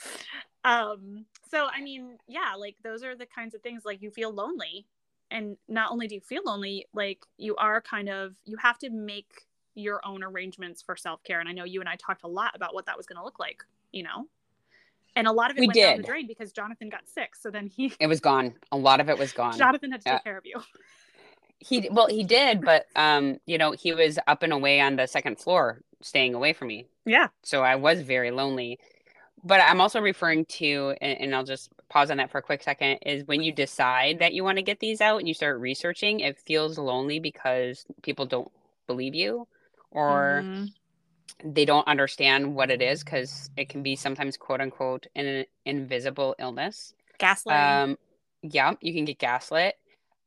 [0.63, 4.31] Um so I mean, yeah, like those are the kinds of things like you feel
[4.31, 4.85] lonely
[5.31, 8.91] and not only do you feel lonely, like you are kind of you have to
[8.91, 12.55] make your own arrangements for self-care and I know you and I talked a lot
[12.55, 14.27] about what that was going to look like, you know.
[15.17, 16.07] And a lot of it We went down the did.
[16.07, 17.35] drain because Jonathan got sick.
[17.35, 20.11] So then he it was gone a lot of it was gone Jonathan had to
[20.11, 20.61] take care of you.
[21.61, 25.07] He well, he did, but um, you know, he was up and away on the
[25.07, 26.87] second floor, staying away from me.
[27.05, 27.29] Yeah.
[27.43, 28.79] So I was very lonely.
[29.43, 32.63] But I'm also referring to, and, and I'll just pause on that for a quick
[32.63, 35.61] second, is when you decide that you want to get these out and you start
[35.61, 38.51] researching, it feels lonely because people don't
[38.87, 39.47] believe you
[39.93, 40.73] or Mhm.
[41.43, 46.35] they don't understand what it is because it can be sometimes quote unquote an invisible
[46.39, 46.93] illness.
[47.19, 47.57] Gaslight.
[47.57, 47.99] Um,
[48.43, 49.80] yeah, you can get gaslit.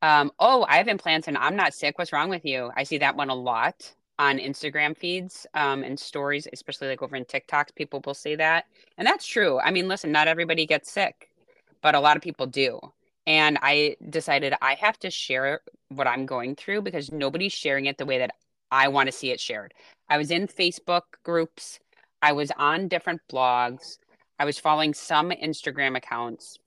[0.04, 1.96] Um, oh, I have implants and I'm not sick.
[1.96, 2.70] What's wrong with you?
[2.76, 7.16] I see that one a lot on Instagram feeds um, and stories, especially like over
[7.16, 7.74] in TikToks.
[7.74, 8.66] People will say that.
[8.98, 9.58] And that's true.
[9.60, 11.30] I mean, listen, not everybody gets sick,
[11.80, 12.78] but a lot of people do.
[13.26, 17.96] And I decided I have to share what I'm going through because nobody's sharing it
[17.96, 18.32] the way that
[18.70, 19.72] I want to see it shared.
[20.10, 21.80] I was in Facebook groups,
[22.20, 23.96] I was on different blogs,
[24.38, 26.58] I was following some Instagram accounts,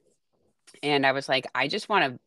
[0.81, 2.19] and I was like, I just want to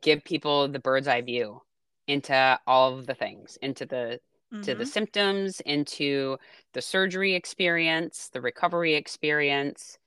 [0.00, 1.62] give people the bird's eye view
[2.06, 4.20] into all of the things, into the
[4.62, 4.86] to the Mhm.
[4.86, 6.36] symptoms, into
[6.74, 9.98] the surgery experience, the recovery experience,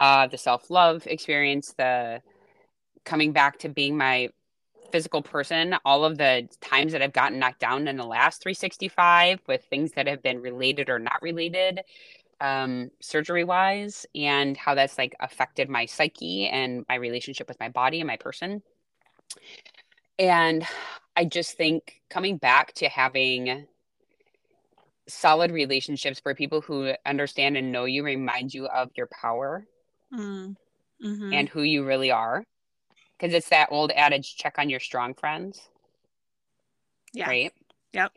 [0.00, 2.22] uh, the self love experience, the
[3.04, 4.28] coming back to being my
[4.92, 9.40] physical person, all of the times that I've gotten knocked down in the last 365
[9.48, 11.82] with things that have been related or not related,
[12.40, 17.68] um, surgery wise, and how that's like affected my psyche and my relationship with my
[17.70, 18.62] body and my person.
[20.18, 20.66] And
[21.16, 23.66] I just think coming back to having
[25.08, 29.66] solid relationships where people who understand and know you remind you of your power
[30.12, 30.56] Mm.
[31.02, 31.34] Mhm.
[31.34, 32.44] and who you really are.
[33.18, 35.68] Because it's that old adage check on your strong friends,
[37.12, 37.28] yeah.
[37.28, 37.52] right?
[37.92, 38.12] Yep.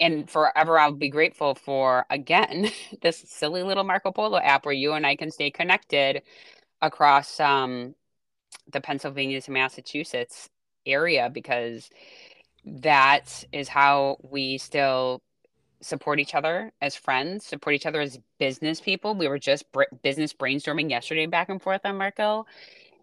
[0.00, 2.70] And forever I'll be grateful for, again,
[3.02, 6.22] this silly little Marco Polo app where you and I can stay connected
[6.82, 7.94] across um,
[8.70, 10.48] the Pennsylvania to Massachusetts
[10.86, 11.90] area because
[12.64, 15.22] that is how we still
[15.80, 19.14] support each other as friends, support each other as business people.
[19.14, 22.46] We were just br- business brainstorming yesterday back and forth on Marco.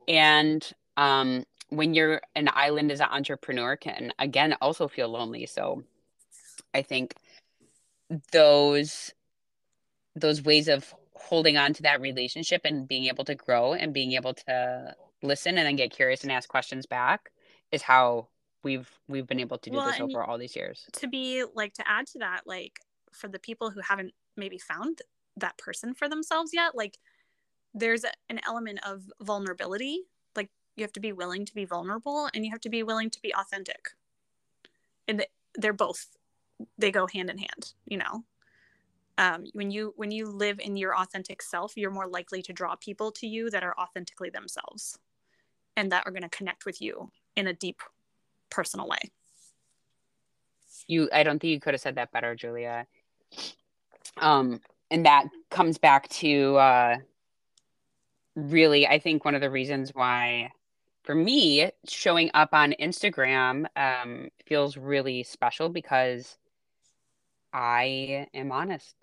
[0.07, 5.45] And um, when you're an island as an entrepreneur can again also feel lonely.
[5.45, 5.84] So
[6.74, 7.16] I think
[8.32, 9.14] those
[10.16, 14.14] those ways of holding on to that relationship and being able to grow and being
[14.14, 17.32] able to listen and then get curious and ask questions back
[17.72, 18.28] is how
[18.63, 20.86] we've we've been able to do Well, this over all these years.
[20.93, 22.80] to be like to add to that like
[23.11, 25.01] for the people who haven't maybe found
[25.38, 26.97] that person for themselves yet like
[27.74, 30.01] there's a, an element of vulnerability.
[30.36, 33.09] Like you have to be willing to be vulnerable and you have to be willing
[33.09, 33.89] to be authentic.
[35.07, 36.07] And they're both
[36.78, 38.24] they go hand in hand, you know.
[39.17, 42.76] Um, when you when you live in your authentic self, you're more likely to draw
[42.76, 44.97] people to you that are authentically themselves
[45.76, 47.82] and that are going to connect with you in a deep
[48.49, 48.99] personal way.
[50.88, 52.88] You I don't think you could have said that better, Julia.
[54.17, 56.95] Um and that comes back to uh
[58.36, 60.51] really I think one of the reasons why
[61.03, 66.38] for me showing up on Instagram um feels really special because
[67.53, 68.95] I am honest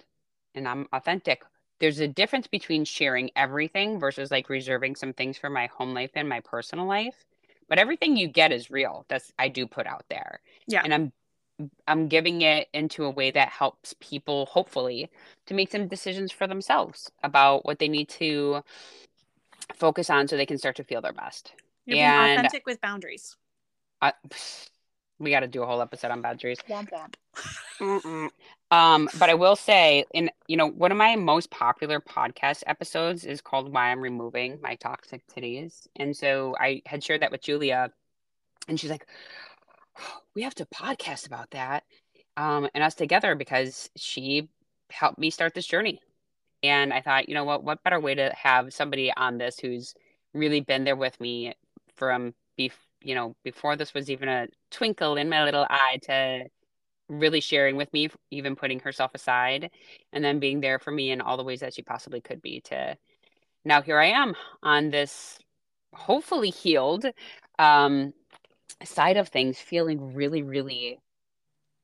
[0.55, 1.43] and I'm authentic.
[1.81, 6.11] There's a difference between sharing everything versus like reserving some things for my home life
[6.15, 7.25] and my personal life.
[7.69, 9.05] But everything you get is real.
[9.09, 10.41] That's I do put out there.
[10.67, 10.83] Yeah.
[10.85, 11.13] And I'm
[11.87, 15.11] I'm giving it into a way that helps people hopefully
[15.47, 18.63] to make some decisions for themselves about what they need to
[19.75, 21.53] focus on so they can start to feel their best.
[21.85, 23.37] You're being And- authentic with boundaries.
[24.01, 24.13] I,
[25.19, 26.59] we got to do a whole episode on boundaries.
[26.69, 28.31] Womp womp.
[28.71, 33.25] Um, but I will say, in you know, one of my most popular podcast episodes
[33.25, 37.43] is called "Why I'm Removing My Toxic Titties," and so I had shared that with
[37.43, 37.91] Julia,
[38.69, 39.07] and she's like,
[40.35, 41.85] "We have to podcast about that,"
[42.37, 44.49] um, and us together because she
[44.91, 46.01] helped me start this journey,
[46.63, 49.95] and I thought, you know what, what better way to have somebody on this who's
[50.35, 51.55] really been there with me
[51.97, 52.73] from bef-
[53.03, 56.45] you know before this was even a twinkle in my little eye to
[57.09, 59.71] really sharing with me, even putting herself aside,
[60.13, 62.61] and then being there for me in all the ways that she possibly could be.
[62.63, 62.97] To
[63.65, 65.39] now, here I am on this
[65.95, 67.07] hopefully healed
[67.59, 68.13] um,
[68.85, 70.99] side of things, feeling really, really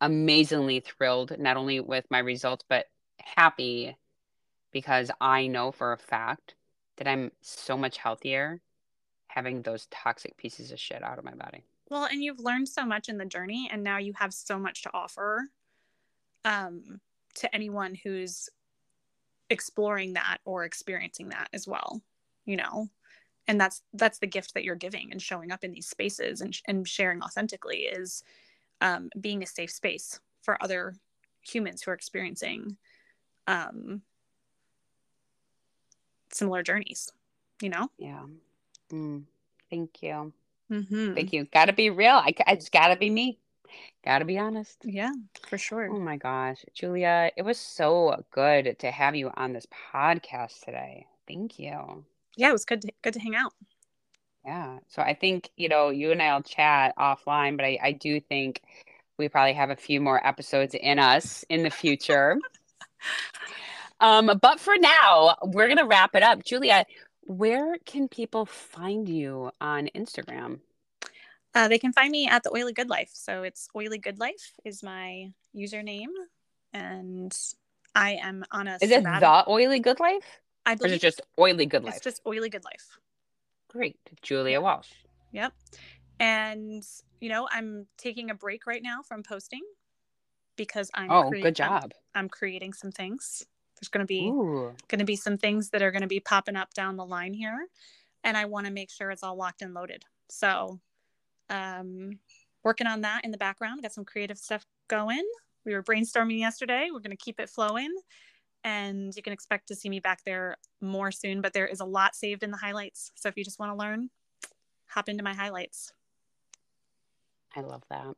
[0.01, 2.87] amazingly thrilled, not only with my results, but
[3.19, 3.97] happy
[4.73, 6.55] because I know for a fact
[6.97, 8.61] that I'm so much healthier
[9.35, 11.65] having those toxic pieces of shit out of my body.
[11.91, 14.85] Well, and you've learned so much in the journey, and now you have so much
[14.85, 15.51] to offer
[16.45, 17.01] um,
[17.35, 18.49] to anyone who's
[19.51, 22.01] exploring that or experiencing that as well.
[22.45, 22.89] You know,
[23.49, 26.57] and that's that's the gift that you're giving and showing up in these spaces and
[26.69, 28.23] and sharing authentically is
[28.81, 30.95] um, being a safe space for other
[31.43, 32.77] humans who are experiencing
[33.49, 34.03] um,
[36.31, 37.11] similar journeys.
[37.61, 37.91] You know.
[37.99, 38.23] Yeah.
[38.95, 39.25] Mm,
[39.71, 40.33] thank you.
[40.71, 41.15] Mm-hmm.
[41.15, 41.45] Thank you.
[41.47, 42.15] Got to be real.
[42.15, 43.39] I, I just got to be me.
[44.05, 44.79] Got to be honest.
[44.85, 45.13] Yeah,
[45.49, 45.89] for sure.
[45.91, 51.07] Oh my gosh, Julia, it was so good to have you on this podcast today.
[51.27, 52.05] Thank you.
[52.37, 53.53] Yeah, it was good to, good to hang out.
[54.45, 54.79] Yeah.
[54.89, 58.61] So I think, you know, you and I'll chat offline, but I, I do think
[59.19, 62.39] we probably have a few more episodes in us in the future.
[64.01, 66.45] um, but for now, we're going to wrap it up.
[66.45, 66.85] Julia,
[67.27, 70.61] where can people find you on Instagram?
[71.55, 73.11] Uh, they can find me at the Oily Good Life.
[73.13, 76.09] So it's Oily Good Life is my username,
[76.73, 77.37] and
[77.95, 78.79] I am on a.
[78.83, 80.41] Is it the Oily Good Life?
[80.67, 81.95] I Or is it just Oily Good Life?
[81.97, 82.99] it's just Oily Good Life.
[83.69, 83.97] Great.
[84.23, 84.89] Julia Walsh.
[85.33, 85.53] Yep.
[86.21, 86.85] And
[87.21, 89.63] you know, I'm taking a break right now from posting
[90.57, 91.11] because I'm.
[91.11, 91.93] Oh, crea- good I'm- job.
[92.15, 93.45] I'm, creating some things.
[93.85, 94.75] There's going to be Ooh.
[94.89, 97.35] going to be some things that are going to be popping up down the line
[97.35, 97.69] here,
[98.23, 100.05] and I want to make sure it's all locked and loaded.
[100.31, 100.81] So,
[101.51, 102.19] um,
[102.63, 103.83] working on that in the background.
[103.83, 105.23] Got some creative stuff going.
[105.67, 106.89] We were brainstorming yesterday.
[106.91, 107.95] We're going to keep it flowing,
[108.65, 111.43] and you can expect to see me back there more soon.
[111.43, 113.13] But there is a lot saved in the highlights.
[113.17, 114.09] So if you just want to learn,
[114.87, 115.93] hop into my highlights.
[117.55, 118.15] I love that.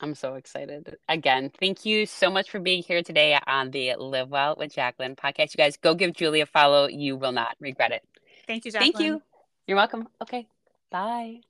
[0.00, 0.96] I'm so excited.
[1.08, 5.14] Again, thank you so much for being here today on the Live Well with Jacqueline
[5.14, 5.54] podcast.
[5.54, 6.88] You guys go give Julie a follow.
[6.88, 8.02] You will not regret it.
[8.46, 8.92] Thank you, Jacqueline.
[8.92, 9.22] Thank you.
[9.66, 10.08] You're welcome.
[10.22, 10.48] Okay.
[10.90, 11.40] Bye.